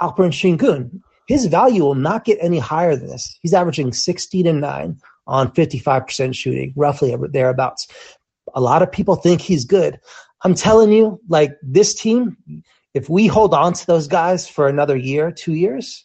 Alperen 0.01 0.33
Sengun. 0.33 1.01
His 1.27 1.47
value 1.47 1.85
will 1.85 1.95
not 1.95 2.25
get 2.25 2.39
any 2.41 2.59
higher 2.59 2.97
than 2.97 3.09
this. 3.09 3.39
He's 3.41 3.55
averaging 3.55 3.93
16 3.93 4.47
and 4.47 4.61
9 4.61 4.97
on 5.29 5.53
55% 5.53 6.35
shooting, 6.35 6.73
roughly 6.75 7.15
thereabouts. 7.31 7.87
A 8.55 8.61
lot 8.61 8.83
of 8.83 8.91
people 8.91 9.15
think 9.15 9.41
he's 9.41 9.65
good. 9.65 10.01
I'm 10.43 10.55
telling 10.55 10.91
you, 10.91 11.21
like 11.29 11.53
this 11.63 11.95
team, 11.95 12.37
if 12.95 13.09
we 13.09 13.29
hold 13.29 13.55
on 13.55 13.75
to 13.75 13.87
those 13.87 14.09
guys 14.09 14.49
for 14.49 14.67
another 14.67 14.97
year, 14.97 15.31
two 15.31 15.55
years, 15.55 16.05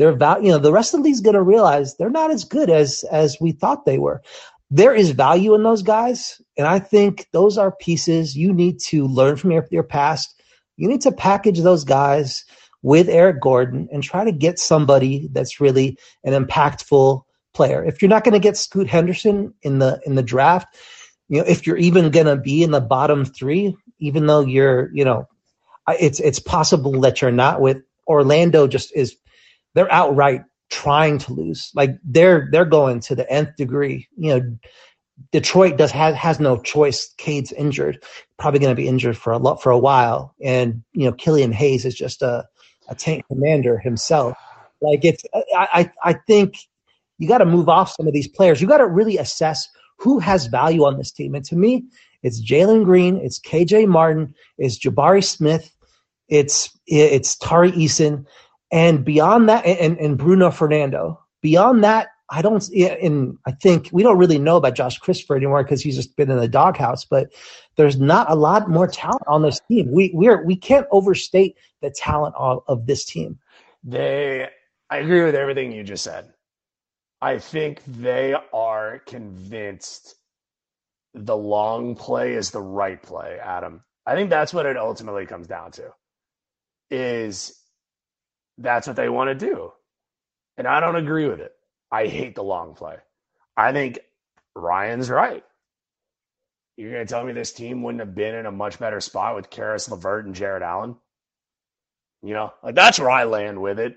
they're 0.00 0.16
you 0.42 0.50
know 0.50 0.56
the 0.56 0.72
rest 0.72 0.94
of 0.94 1.00
the 1.00 1.04
league's 1.04 1.20
going 1.20 1.34
to 1.34 1.42
realize 1.42 1.94
they're 1.94 2.08
not 2.08 2.30
as 2.30 2.42
good 2.44 2.70
as 2.70 3.04
as 3.12 3.36
we 3.38 3.52
thought 3.52 3.84
they 3.84 3.98
were. 3.98 4.22
There 4.70 4.94
is 4.94 5.10
value 5.10 5.54
in 5.54 5.62
those 5.62 5.82
guys 5.82 6.40
and 6.56 6.66
i 6.66 6.78
think 6.78 7.26
those 7.32 7.58
are 7.58 7.72
pieces 7.72 8.34
you 8.34 8.52
need 8.54 8.80
to 8.80 9.06
learn 9.06 9.36
from 9.36 9.50
your, 9.50 9.68
your 9.70 9.82
past. 9.82 10.42
You 10.78 10.88
need 10.88 11.02
to 11.02 11.12
package 11.12 11.60
those 11.60 11.84
guys 11.84 12.46
with 12.82 13.10
eric 13.10 13.42
gordon 13.42 13.88
and 13.92 14.02
try 14.02 14.24
to 14.24 14.32
get 14.32 14.58
somebody 14.58 15.28
that's 15.32 15.60
really 15.60 15.98
an 16.24 16.32
impactful 16.32 17.22
player. 17.52 17.84
If 17.84 18.00
you're 18.00 18.08
not 18.08 18.24
going 18.24 18.32
to 18.32 18.48
get 18.48 18.56
scoot 18.56 18.86
henderson 18.86 19.52
in 19.60 19.80
the 19.80 20.00
in 20.06 20.14
the 20.14 20.22
draft 20.22 20.74
you 21.28 21.40
know 21.40 21.46
if 21.46 21.66
you're 21.66 21.76
even 21.76 22.10
going 22.10 22.26
to 22.26 22.36
be 22.36 22.62
in 22.62 22.70
the 22.70 22.80
bottom 22.80 23.26
three 23.26 23.76
even 23.98 24.24
though 24.26 24.40
you're 24.40 24.88
you 24.94 25.04
know 25.04 25.28
it's 25.88 26.20
it's 26.20 26.38
possible 26.38 27.02
that 27.02 27.20
you're 27.20 27.30
not 27.30 27.60
with 27.60 27.82
orlando 28.08 28.66
just 28.66 28.96
is 28.96 29.16
they're 29.74 29.92
outright 29.92 30.42
trying 30.70 31.18
to 31.18 31.32
lose. 31.32 31.70
Like 31.74 31.96
they're 32.04 32.48
they're 32.50 32.64
going 32.64 33.00
to 33.00 33.14
the 33.14 33.30
nth 33.30 33.56
degree. 33.56 34.08
You 34.16 34.38
know, 34.38 34.56
Detroit 35.32 35.76
does 35.76 35.90
has 35.90 36.14
has 36.14 36.40
no 36.40 36.60
choice. 36.60 37.12
Cade's 37.18 37.52
injured, 37.52 38.02
probably 38.38 38.60
going 38.60 38.74
to 38.74 38.80
be 38.80 38.88
injured 38.88 39.16
for 39.16 39.32
a 39.32 39.38
lot 39.38 39.62
for 39.62 39.70
a 39.70 39.78
while, 39.78 40.34
and 40.42 40.82
you 40.92 41.04
know 41.04 41.12
Killian 41.12 41.52
Hayes 41.52 41.84
is 41.84 41.94
just 41.94 42.22
a 42.22 42.46
a 42.88 42.94
tank 42.94 43.24
commander 43.28 43.78
himself. 43.78 44.36
Like 44.80 45.04
it's 45.04 45.24
I 45.34 45.68
I, 46.04 46.10
I 46.10 46.12
think 46.26 46.56
you 47.18 47.28
got 47.28 47.38
to 47.38 47.46
move 47.46 47.68
off 47.68 47.92
some 47.92 48.06
of 48.06 48.14
these 48.14 48.28
players. 48.28 48.60
You 48.60 48.68
got 48.68 48.78
to 48.78 48.86
really 48.86 49.18
assess 49.18 49.68
who 49.98 50.18
has 50.18 50.46
value 50.46 50.84
on 50.84 50.96
this 50.96 51.12
team. 51.12 51.34
And 51.34 51.44
to 51.44 51.54
me, 51.54 51.84
it's 52.22 52.42
Jalen 52.42 52.84
Green, 52.84 53.16
it's 53.16 53.38
KJ 53.38 53.86
Martin, 53.86 54.34
it's 54.56 54.78
Jabari 54.78 55.22
Smith, 55.22 55.70
it's 56.28 56.70
it's 56.86 57.36
Tari 57.36 57.72
Eason 57.72 58.24
and 58.70 59.04
beyond 59.04 59.48
that, 59.48 59.64
and, 59.66 59.98
and 59.98 60.16
Bruno 60.16 60.50
Fernando. 60.50 61.20
Beyond 61.42 61.82
that, 61.84 62.08
I 62.30 62.42
don't. 62.42 62.66
And 62.70 63.36
I 63.46 63.52
think 63.52 63.88
we 63.92 64.02
don't 64.02 64.18
really 64.18 64.38
know 64.38 64.56
about 64.56 64.74
Josh 64.74 64.98
Christopher 64.98 65.36
anymore 65.36 65.62
because 65.64 65.82
he's 65.82 65.96
just 65.96 66.16
been 66.16 66.30
in 66.30 66.38
the 66.38 66.48
doghouse. 66.48 67.04
But 67.04 67.32
there's 67.76 67.98
not 67.98 68.30
a 68.30 68.34
lot 68.34 68.70
more 68.70 68.86
talent 68.86 69.22
on 69.26 69.42
this 69.42 69.60
team. 69.68 69.90
We 69.90 70.10
we're 70.14 70.44
we 70.44 70.54
can't 70.54 70.86
overstate 70.92 71.56
the 71.80 71.90
talent 71.90 72.34
of, 72.36 72.62
of 72.68 72.86
this 72.86 73.04
team. 73.04 73.38
They, 73.82 74.48
I 74.90 74.98
agree 74.98 75.22
with 75.24 75.34
everything 75.34 75.72
you 75.72 75.82
just 75.82 76.04
said. 76.04 76.32
I 77.22 77.38
think 77.38 77.82
they 77.86 78.34
are 78.52 79.00
convinced 79.06 80.14
the 81.14 81.36
long 81.36 81.96
play 81.96 82.34
is 82.34 82.50
the 82.50 82.62
right 82.62 83.02
play, 83.02 83.38
Adam. 83.42 83.82
I 84.06 84.14
think 84.14 84.30
that's 84.30 84.54
what 84.54 84.66
it 84.66 84.76
ultimately 84.76 85.26
comes 85.26 85.46
down 85.46 85.72
to. 85.72 85.92
Is 86.90 87.60
that's 88.58 88.86
what 88.86 88.96
they 88.96 89.08
want 89.08 89.28
to 89.28 89.46
do. 89.46 89.72
And 90.56 90.66
I 90.66 90.80
don't 90.80 90.96
agree 90.96 91.28
with 91.28 91.40
it. 91.40 91.52
I 91.90 92.06
hate 92.06 92.34
the 92.34 92.42
long 92.42 92.74
play. 92.74 92.96
I 93.56 93.72
think 93.72 93.98
Ryan's 94.54 95.10
right. 95.10 95.44
You're 96.76 96.92
going 96.92 97.06
to 97.06 97.10
tell 97.12 97.24
me 97.24 97.32
this 97.32 97.52
team 97.52 97.82
wouldn't 97.82 98.00
have 98.00 98.14
been 98.14 98.34
in 98.34 98.46
a 98.46 98.52
much 98.52 98.78
better 98.78 99.00
spot 99.00 99.36
with 99.36 99.50
Caris 99.50 99.88
LeVert 99.90 100.26
and 100.26 100.34
Jarrett 100.34 100.62
Allen? 100.62 100.96
You 102.22 102.34
know, 102.34 102.52
like 102.62 102.74
that's 102.74 102.98
where 102.98 103.10
I 103.10 103.24
land 103.24 103.60
with 103.60 103.78
it 103.78 103.96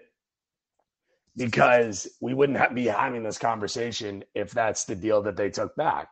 because 1.35 2.07
we 2.21 2.33
wouldn't 2.33 2.57
have, 2.57 2.75
be 2.75 2.85
having 2.85 3.23
this 3.23 3.37
conversation 3.37 4.23
if 4.33 4.51
that's 4.51 4.85
the 4.85 4.95
deal 4.95 5.21
that 5.23 5.35
they 5.35 5.49
took 5.49 5.75
back. 5.75 6.09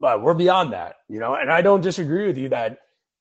But 0.00 0.22
we're 0.22 0.34
beyond 0.34 0.72
that, 0.72 0.96
you 1.08 1.18
know, 1.20 1.34
and 1.34 1.50
I 1.50 1.62
don't 1.62 1.80
disagree 1.80 2.26
with 2.26 2.38
you 2.38 2.50
that 2.50 2.78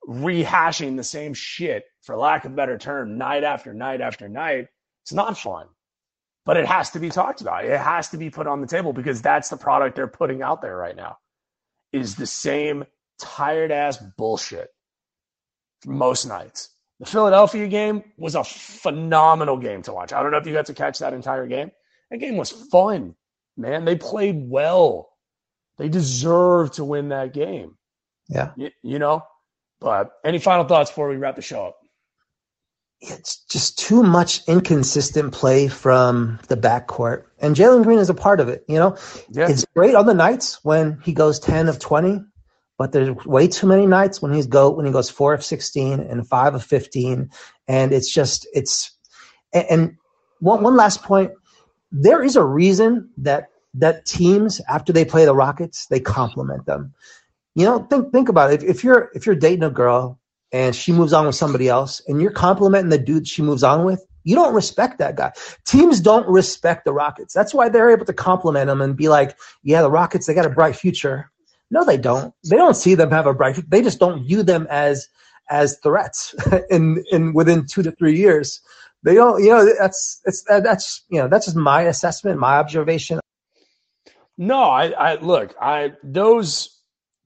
rehashing 0.08 0.95
the 0.95 1.03
same 1.03 1.34
shit, 1.34 1.86
for 2.01 2.16
lack 2.16 2.45
of 2.45 2.53
a 2.53 2.55
better 2.55 2.78
term, 2.78 3.18
night 3.18 3.43
after 3.43 3.74
night 3.74 4.01
after 4.01 4.30
night, 4.30 4.68
it's 5.03 5.14
not 5.14 5.38
fun. 5.38 5.68
But 6.45 6.58
it 6.58 6.66
has 6.66 6.91
to 6.91 6.99
be 6.99 7.10
talked 7.10 7.41
about. 7.41 7.66
It 7.66 7.78
has 7.78 8.10
to 8.10 8.18
be 8.18 8.30
put 8.30 8.47
on 8.47 8.62
the 8.62 8.68
table 8.68 8.93
because 8.93 9.22
that's 9.22 9.49
the 9.49 9.58
product 9.58 9.95
they're 9.95 10.08
putting 10.08 10.41
out 10.41 10.62
there 10.62 10.78
right 10.78 10.95
now. 10.95 11.18
Is 11.91 12.16
the 12.16 12.26
same 12.26 12.86
tired 13.20 13.72
ass 13.72 13.97
bullshit 14.18 14.70
most 15.86 16.26
nights. 16.26 16.70
The 16.99 17.05
Philadelphia 17.05 17.68
game 17.68 18.03
was 18.18 18.36
a 18.36 18.43
phenomenal 18.43 19.58
game 19.58 19.84
to 19.84 19.93
watch. 19.93 20.14
I 20.14 20.24
don't 20.24 20.32
know 20.32 20.38
if 20.38 20.47
you 20.47 20.53
got 20.53 20.66
to 20.68 20.74
catch 20.74 20.99
that 20.99 21.14
entire 21.14 21.45
game. 21.45 21.72
That 22.10 22.18
game 22.18 22.38
was 22.38 22.51
fun, 22.51 23.16
man. 23.55 23.86
They 23.86 23.95
played 23.95 24.49
well. 24.49 25.10
They 25.78 25.89
deserve 25.89 26.72
to 26.74 26.84
win 26.84 27.10
that 27.10 27.34
game. 27.34 27.78
Yeah. 28.30 28.51
You, 28.55 28.72
you 28.82 28.99
know? 28.99 29.24
But 29.80 30.11
any 30.23 30.39
final 30.39 30.65
thoughts 30.65 30.89
before 30.89 31.09
we 31.09 31.17
wrap 31.17 31.36
the 31.36 31.41
show 31.41 31.67
up? 31.67 31.78
It's 32.99 33.45
just 33.45 33.78
too 33.78 34.01
much 34.01 34.41
inconsistent 34.47 35.32
play 35.32 35.67
from 35.67 36.39
the 36.47 36.57
backcourt. 36.57 37.25
And 37.39 37.55
Jalen 37.55 37.84
Green 37.84 37.99
is 37.99 38.09
a 38.09 38.15
part 38.15 38.39
of 38.39 38.49
it. 38.49 38.63
You 38.67 38.78
know, 38.80 38.97
yeah. 39.30 39.47
it's 39.49 39.65
great 39.75 39.93
on 39.93 40.07
the 40.07 40.15
nights 40.15 40.63
when 40.63 40.99
he 41.03 41.13
goes 41.13 41.39
10 41.39 41.69
of 41.69 41.78
20, 41.78 42.23
but 42.80 42.91
there's 42.91 43.15
way 43.25 43.47
too 43.47 43.67
many 43.67 43.86
nights 43.86 44.19
when 44.19 44.34
he's 44.34 44.47
go 44.47 44.71
when 44.71 44.88
he 44.88 44.91
goes 44.91 45.11
four 45.11 45.36
of 45.36 45.45
16 45.45 45.99
and 45.99 46.28
five 46.28 46.55
of 46.55 46.63
15. 46.63 47.30
And 47.67 47.93
it's 47.93 48.11
just 48.11 48.47
it's 48.51 48.91
and 49.53 49.95
one 50.39 50.63
one 50.63 50.75
last 50.75 51.03
point. 51.03 51.32
There 51.91 52.23
is 52.23 52.36
a 52.36 52.43
reason 52.43 53.09
that 53.17 53.49
that 53.75 54.07
teams 54.07 54.59
after 54.67 54.91
they 54.91 55.05
play 55.05 55.25
the 55.25 55.36
Rockets, 55.36 55.86
they 55.88 55.99
compliment 55.99 56.65
them. 56.65 56.95
You 57.58 57.66
know, 57.66 57.80
think 57.89 58.12
think 58.12 58.30
about 58.30 58.53
it. 58.53 58.62
If, 58.62 58.70
if 58.70 58.84
you're 58.84 59.10
if 59.16 59.26
you're 59.26 59.34
dating 59.34 59.64
a 59.64 59.72
girl 59.72 60.20
and 60.51 60.76
she 60.76 60.91
moves 60.91 61.12
on 61.12 61.26
with 61.26 61.34
somebody 61.34 61.68
else 61.68 62.03
and 62.08 62.22
you're 62.22 62.30
complimenting 62.30 62.91
the 62.91 62.99
dude 62.99 63.28
she 63.28 63.41
moves 63.41 63.64
on 63.64 63.84
with, 63.84 64.05
you 64.24 64.36
don't 64.36 64.53
respect 64.53 64.99
that 64.99 65.16
guy. 65.16 65.34
Teams 65.66 65.99
don't 65.99 66.28
respect 66.28 66.86
the 66.86 66.93
Rockets. 66.93 67.34
That's 67.34 67.55
why 67.55 67.70
they're 67.70 67.89
able 67.89 68.05
to 68.05 68.14
compliment 68.14 68.68
them 68.68 68.80
and 68.80 68.95
be 68.95 69.10
like, 69.10 69.36
yeah, 69.64 69.82
the 69.82 69.89
Rockets, 69.89 70.28
they 70.28 70.36
got 70.36 70.45
a 70.45 70.51
bright 70.51 70.76
future. 70.76 71.32
No, 71.72 71.84
they 71.84 71.97
don't. 71.97 72.32
They 72.47 72.58
don't 72.58 72.76
see 72.76 72.93
them 72.93 73.10
have 73.10 73.26
a 73.26 73.34
bright. 73.34 73.68
They 73.68 73.82
just 73.82 73.99
don't 73.99 74.24
view 74.24 74.43
them 74.43 74.68
as 74.70 75.08
as 75.49 75.80
threats 75.80 76.36
in 76.70 77.03
in 77.12 77.34
within 77.34 77.66
two 77.66 77.82
to 77.82 77.89
three 77.89 78.18
years. 78.18 78.62
They 79.01 79.16
don't, 79.16 79.43
you 79.43 79.49
know, 79.49 79.68
that's 79.80 80.22
it's 80.26 80.43
that's 80.43 81.03
you 81.10 81.20
know, 81.20 81.28
that's 81.28 81.45
just 81.47 81.58
my 81.58 81.82
assessment, 81.82 82.39
my 82.39 82.58
observation. 82.58 83.20
No, 84.38 84.62
I, 84.62 84.89
I 84.89 85.16
look, 85.16 85.55
I 85.60 85.93
those 86.03 86.76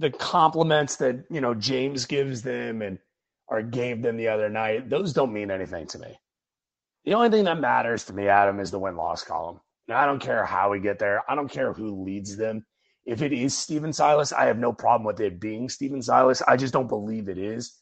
the 0.02 0.10
compliments 0.10 0.96
that 0.98 1.24
you 1.30 1.40
know 1.40 1.54
James 1.54 2.06
gives 2.06 2.42
them 2.42 2.82
and 2.82 2.98
or 3.48 3.62
gave 3.62 4.02
them 4.02 4.18
the 4.18 4.30
other 4.30 4.50
night, 4.50 4.90
those 4.90 5.14
don't 5.14 5.32
mean 5.32 5.52
anything 5.52 5.86
to 5.86 6.00
me. 6.00 6.18
The 7.06 7.14
only 7.14 7.30
thing 7.30 7.44
that 7.46 7.60
matters 7.60 8.06
to 8.06 8.14
me, 8.14 8.28
Adam, 8.28 8.60
is 8.60 8.72
the 8.72 8.80
win 8.80 8.96
loss 8.96 9.24
column. 9.24 9.60
Now, 9.88 10.00
I 10.00 10.06
don't 10.06 10.22
care 10.22 10.46
how 10.46 10.72
we 10.72 10.80
get 10.80 11.00
there. 11.00 11.24
I 11.30 11.36
don't 11.36 11.52
care 11.52 11.74
who 11.74 12.04
leads 12.04 12.38
them. 12.38 12.66
If 13.06 13.22
it 13.22 13.34
is 13.34 13.58
Stephen 13.58 13.92
Silas, 13.92 14.32
I 14.32 14.46
have 14.46 14.58
no 14.58 14.72
problem 14.72 15.06
with 15.06 15.20
it 15.20 15.40
being 15.40 15.68
Stephen 15.70 16.02
Silas. 16.02 16.42
I 16.48 16.56
just 16.56 16.74
don't 16.74 16.88
believe 16.88 17.28
it 17.28 17.38
is. 17.38 17.78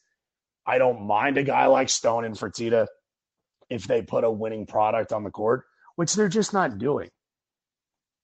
I 0.66 0.78
don't 0.78 1.02
mind 1.02 1.38
a 1.38 1.42
guy 1.42 1.66
like 1.66 1.88
Stone 1.88 2.24
and 2.24 2.34
Fertitta 2.34 2.86
if 3.68 3.86
they 3.86 4.02
put 4.02 4.24
a 4.24 4.30
winning 4.30 4.66
product 4.66 5.12
on 5.12 5.22
the 5.22 5.30
court, 5.30 5.64
which 5.96 6.14
they're 6.14 6.28
just 6.28 6.52
not 6.52 6.78
doing. 6.78 7.10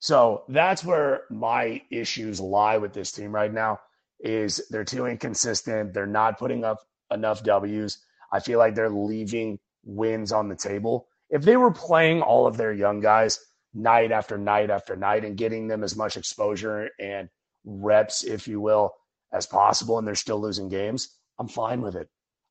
So 0.00 0.44
that's 0.48 0.84
where 0.84 1.22
my 1.30 1.82
issues 1.90 2.40
lie 2.40 2.78
with 2.78 2.92
this 2.92 3.12
team 3.12 3.32
right 3.32 3.52
now 3.52 3.78
is 4.20 4.66
they're 4.70 4.84
too 4.84 5.06
inconsistent. 5.06 5.92
They're 5.92 6.06
not 6.06 6.38
putting 6.38 6.64
up 6.64 6.78
enough 7.10 7.42
W's. 7.42 7.98
I 8.32 8.40
feel 8.40 8.58
like 8.58 8.74
they're 8.74 8.90
leaving 8.90 9.58
wins 9.84 10.32
on 10.32 10.48
the 10.48 10.56
table. 10.56 11.08
If 11.30 11.42
they 11.42 11.56
were 11.56 11.72
playing 11.72 12.22
all 12.22 12.46
of 12.46 12.56
their 12.56 12.72
young 12.72 13.00
guys 13.00 13.38
night 13.74 14.10
after 14.12 14.38
night 14.38 14.70
after 14.70 14.96
night 14.96 15.24
and 15.24 15.36
getting 15.36 15.68
them 15.68 15.84
as 15.84 15.96
much 15.96 16.16
exposure 16.16 16.88
and 16.98 17.28
reps, 17.64 18.24
if 18.24 18.48
you 18.48 18.60
will, 18.60 18.94
as 19.32 19.46
possible, 19.46 19.98
and 19.98 20.06
they're 20.06 20.14
still 20.14 20.40
losing 20.40 20.68
games, 20.68 21.16
I'm 21.38 21.48
fine 21.48 21.82
with 21.82 21.96
it. 21.96 22.08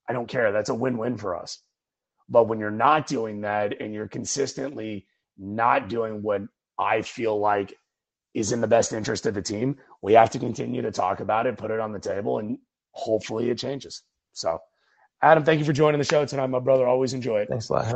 I 0.07 0.13
don't 0.13 0.27
care. 0.27 0.51
That's 0.51 0.69
a 0.69 0.75
win 0.75 0.97
win 0.97 1.17
for 1.17 1.35
us. 1.35 1.61
But 2.29 2.47
when 2.47 2.59
you're 2.59 2.71
not 2.71 3.07
doing 3.07 3.41
that 3.41 3.81
and 3.81 3.93
you're 3.93 4.07
consistently 4.07 5.07
not 5.37 5.89
doing 5.89 6.21
what 6.21 6.41
I 6.77 7.01
feel 7.01 7.39
like 7.39 7.73
is 8.35 8.51
in 8.51 8.59
the 8.61 8.67
best 8.67 8.93
interest 8.93 9.25
of 9.25 9.33
the 9.33 9.41
team, 9.41 9.77
we 10.01 10.13
have 10.13 10.29
to 10.29 10.39
continue 10.39 10.81
to 10.81 10.91
talk 10.91 11.21
about 11.21 11.47
it, 11.47 11.57
put 11.57 11.71
it 11.71 11.79
on 11.79 11.93
the 11.93 11.99
table, 11.99 12.37
and 12.37 12.59
hopefully 12.91 13.49
it 13.49 13.57
changes. 13.57 14.03
So, 14.33 14.59
Adam, 15.21 15.45
thank 15.45 15.59
you 15.59 15.65
for 15.65 15.73
joining 15.73 15.99
the 15.99 16.05
show 16.05 16.25
tonight, 16.25 16.47
my 16.47 16.59
brother. 16.59 16.85
Always 16.85 17.13
enjoy 17.13 17.39
it. 17.39 17.49
Thanks 17.49 17.69
a 17.69 17.73
lot. 17.73 17.95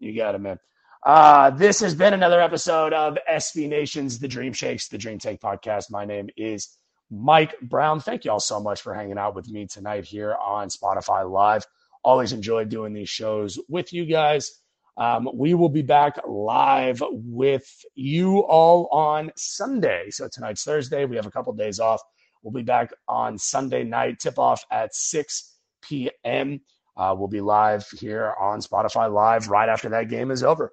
You 0.00 0.16
got 0.16 0.34
it, 0.34 0.40
man. 0.40 0.58
Uh, 1.06 1.50
this 1.50 1.80
has 1.80 1.94
been 1.94 2.12
another 2.12 2.40
episode 2.40 2.92
of 2.92 3.16
SB 3.30 3.68
Nation's 3.68 4.18
The 4.18 4.28
Dream 4.28 4.52
Shakes, 4.52 4.88
the 4.88 4.98
Dream 4.98 5.18
Take 5.20 5.40
podcast. 5.40 5.90
My 5.90 6.04
name 6.04 6.28
is 6.36 6.76
Mike 7.08 7.54
Brown. 7.60 8.00
Thank 8.00 8.24
you 8.24 8.32
all 8.32 8.40
so 8.40 8.60
much 8.60 8.82
for 8.82 8.92
hanging 8.92 9.18
out 9.18 9.36
with 9.36 9.48
me 9.48 9.66
tonight 9.66 10.04
here 10.04 10.34
on 10.34 10.68
Spotify 10.68 11.28
Live. 11.30 11.64
Always 12.02 12.32
enjoy 12.32 12.64
doing 12.64 12.92
these 12.92 13.08
shows 13.08 13.60
with 13.68 13.92
you 13.92 14.06
guys. 14.06 14.61
Um, 14.96 15.28
we 15.34 15.54
will 15.54 15.68
be 15.68 15.82
back 15.82 16.16
live 16.26 17.02
with 17.10 17.66
you 17.94 18.40
all 18.40 18.88
on 18.92 19.30
Sunday. 19.36 20.10
So 20.10 20.28
tonight's 20.28 20.64
Thursday. 20.64 21.04
We 21.06 21.16
have 21.16 21.26
a 21.26 21.30
couple 21.30 21.52
days 21.54 21.80
off. 21.80 22.02
We'll 22.42 22.52
be 22.52 22.62
back 22.62 22.90
on 23.08 23.38
Sunday 23.38 23.84
night, 23.84 24.18
tip 24.18 24.38
off 24.38 24.64
at 24.70 24.94
6 24.94 25.56
p.m. 25.82 26.60
Uh, 26.96 27.14
we'll 27.16 27.28
be 27.28 27.40
live 27.40 27.88
here 27.98 28.34
on 28.38 28.60
Spotify 28.60 29.10
Live 29.12 29.48
right 29.48 29.68
after 29.68 29.88
that 29.90 30.08
game 30.08 30.30
is 30.30 30.42
over. 30.42 30.72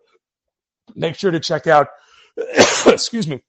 Make 0.95 1.15
sure 1.15 1.31
to 1.31 1.39
check 1.39 1.67
out, 1.67 1.87
excuse 2.87 3.27
me, 3.27 3.41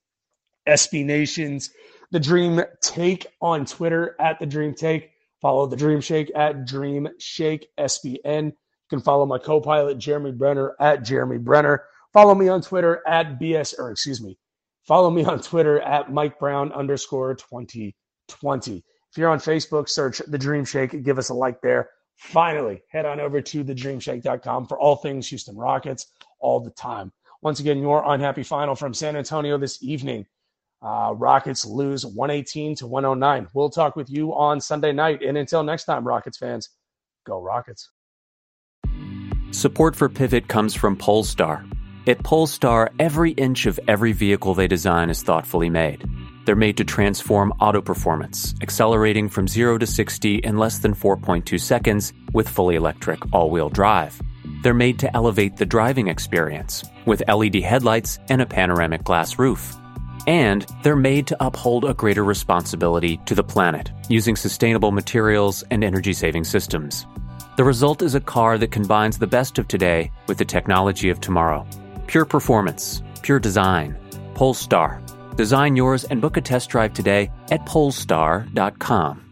SB 0.68 1.04
Nations, 1.04 1.70
The 2.10 2.20
Dream 2.20 2.62
Take 2.82 3.26
on 3.40 3.64
Twitter 3.64 4.14
at 4.20 4.38
The 4.38 4.46
Dream 4.46 4.74
Take. 4.74 5.10
Follow 5.40 5.66
The 5.66 5.76
Dream 5.76 6.00
Shake 6.00 6.30
at 6.34 6.66
Dream 6.66 7.08
Shake 7.18 7.68
SBN. 7.78 8.52
Can 8.90 9.00
follow 9.00 9.24
my 9.24 9.38
co 9.38 9.60
pilot, 9.60 9.98
Jeremy 9.98 10.32
Brener, 10.32 10.72
at 10.80 11.04
Jeremy 11.04 11.38
Brener. 11.38 11.78
Follow 12.12 12.34
me 12.34 12.48
on 12.48 12.60
Twitter 12.60 13.02
at 13.06 13.38
BS, 13.38 13.78
or 13.78 13.92
excuse 13.92 14.20
me, 14.20 14.36
follow 14.82 15.10
me 15.10 15.24
on 15.24 15.40
Twitter 15.40 15.80
at 15.80 16.12
Mike 16.12 16.38
Brown 16.40 16.72
underscore 16.72 17.34
2020. 17.34 18.84
If 19.10 19.18
you're 19.18 19.30
on 19.30 19.38
Facebook, 19.38 19.88
search 19.88 20.18
The 20.26 20.38
Dream 20.38 20.64
Shake, 20.64 21.02
give 21.04 21.18
us 21.18 21.28
a 21.28 21.34
like 21.34 21.60
there. 21.60 21.90
Finally, 22.16 22.82
head 22.90 23.06
on 23.06 23.18
over 23.18 23.40
to 23.40 23.64
thedreamshake.com 23.64 24.66
for 24.66 24.78
all 24.78 24.96
things 24.96 25.28
Houston 25.28 25.56
Rockets 25.56 26.08
all 26.40 26.60
the 26.60 26.70
time. 26.70 27.12
Once 27.42 27.60
again, 27.60 27.78
your 27.78 28.04
unhappy 28.12 28.42
final 28.42 28.74
from 28.74 28.92
San 28.92 29.16
Antonio 29.16 29.56
this 29.56 29.82
evening. 29.82 30.26
Uh, 30.82 31.14
Rockets 31.16 31.64
lose 31.64 32.04
118 32.04 32.74
to 32.76 32.86
109. 32.86 33.48
We'll 33.54 33.70
talk 33.70 33.96
with 33.96 34.10
you 34.10 34.34
on 34.34 34.60
Sunday 34.60 34.92
night. 34.92 35.22
And 35.22 35.38
until 35.38 35.62
next 35.62 35.84
time, 35.84 36.06
Rockets 36.06 36.38
fans, 36.38 36.70
go 37.24 37.40
Rockets. 37.40 37.90
Support 39.52 39.96
for 39.96 40.08
Pivot 40.08 40.46
comes 40.46 40.76
from 40.76 40.94
Polestar. 40.94 41.64
At 42.06 42.22
Polestar, 42.22 42.92
every 43.00 43.32
inch 43.32 43.66
of 43.66 43.80
every 43.88 44.12
vehicle 44.12 44.54
they 44.54 44.68
design 44.68 45.10
is 45.10 45.24
thoughtfully 45.24 45.68
made. 45.68 46.08
They're 46.46 46.54
made 46.54 46.76
to 46.76 46.84
transform 46.84 47.52
auto 47.60 47.80
performance, 47.80 48.54
accelerating 48.62 49.28
from 49.28 49.48
0 49.48 49.78
to 49.78 49.88
60 49.88 50.36
in 50.36 50.56
less 50.56 50.78
than 50.78 50.94
4.2 50.94 51.60
seconds 51.60 52.12
with 52.32 52.48
fully 52.48 52.76
electric 52.76 53.18
all 53.34 53.50
wheel 53.50 53.68
drive. 53.68 54.22
They're 54.62 54.72
made 54.72 55.00
to 55.00 55.14
elevate 55.16 55.56
the 55.56 55.66
driving 55.66 56.06
experience 56.06 56.84
with 57.04 57.28
LED 57.28 57.56
headlights 57.56 58.20
and 58.28 58.40
a 58.40 58.46
panoramic 58.46 59.02
glass 59.02 59.36
roof. 59.36 59.76
And 60.28 60.64
they're 60.84 60.94
made 60.94 61.26
to 61.26 61.44
uphold 61.44 61.84
a 61.84 61.94
greater 61.94 62.22
responsibility 62.22 63.18
to 63.26 63.34
the 63.34 63.42
planet 63.42 63.90
using 64.08 64.36
sustainable 64.36 64.92
materials 64.92 65.64
and 65.72 65.82
energy 65.82 66.12
saving 66.12 66.44
systems. 66.44 67.04
The 67.56 67.64
result 67.64 68.02
is 68.02 68.14
a 68.14 68.20
car 68.20 68.58
that 68.58 68.70
combines 68.70 69.18
the 69.18 69.26
best 69.26 69.58
of 69.58 69.68
today 69.68 70.10
with 70.26 70.38
the 70.38 70.44
technology 70.44 71.10
of 71.10 71.20
tomorrow. 71.20 71.66
Pure 72.06 72.26
performance, 72.26 73.02
pure 73.22 73.38
design. 73.38 73.96
Polestar 74.34 75.02
Design 75.36 75.74
yours 75.74 76.04
and 76.04 76.20
book 76.20 76.36
a 76.36 76.40
test 76.40 76.68
drive 76.68 76.92
today 76.92 77.30
at 77.50 77.64
polestar.com. 77.64 79.29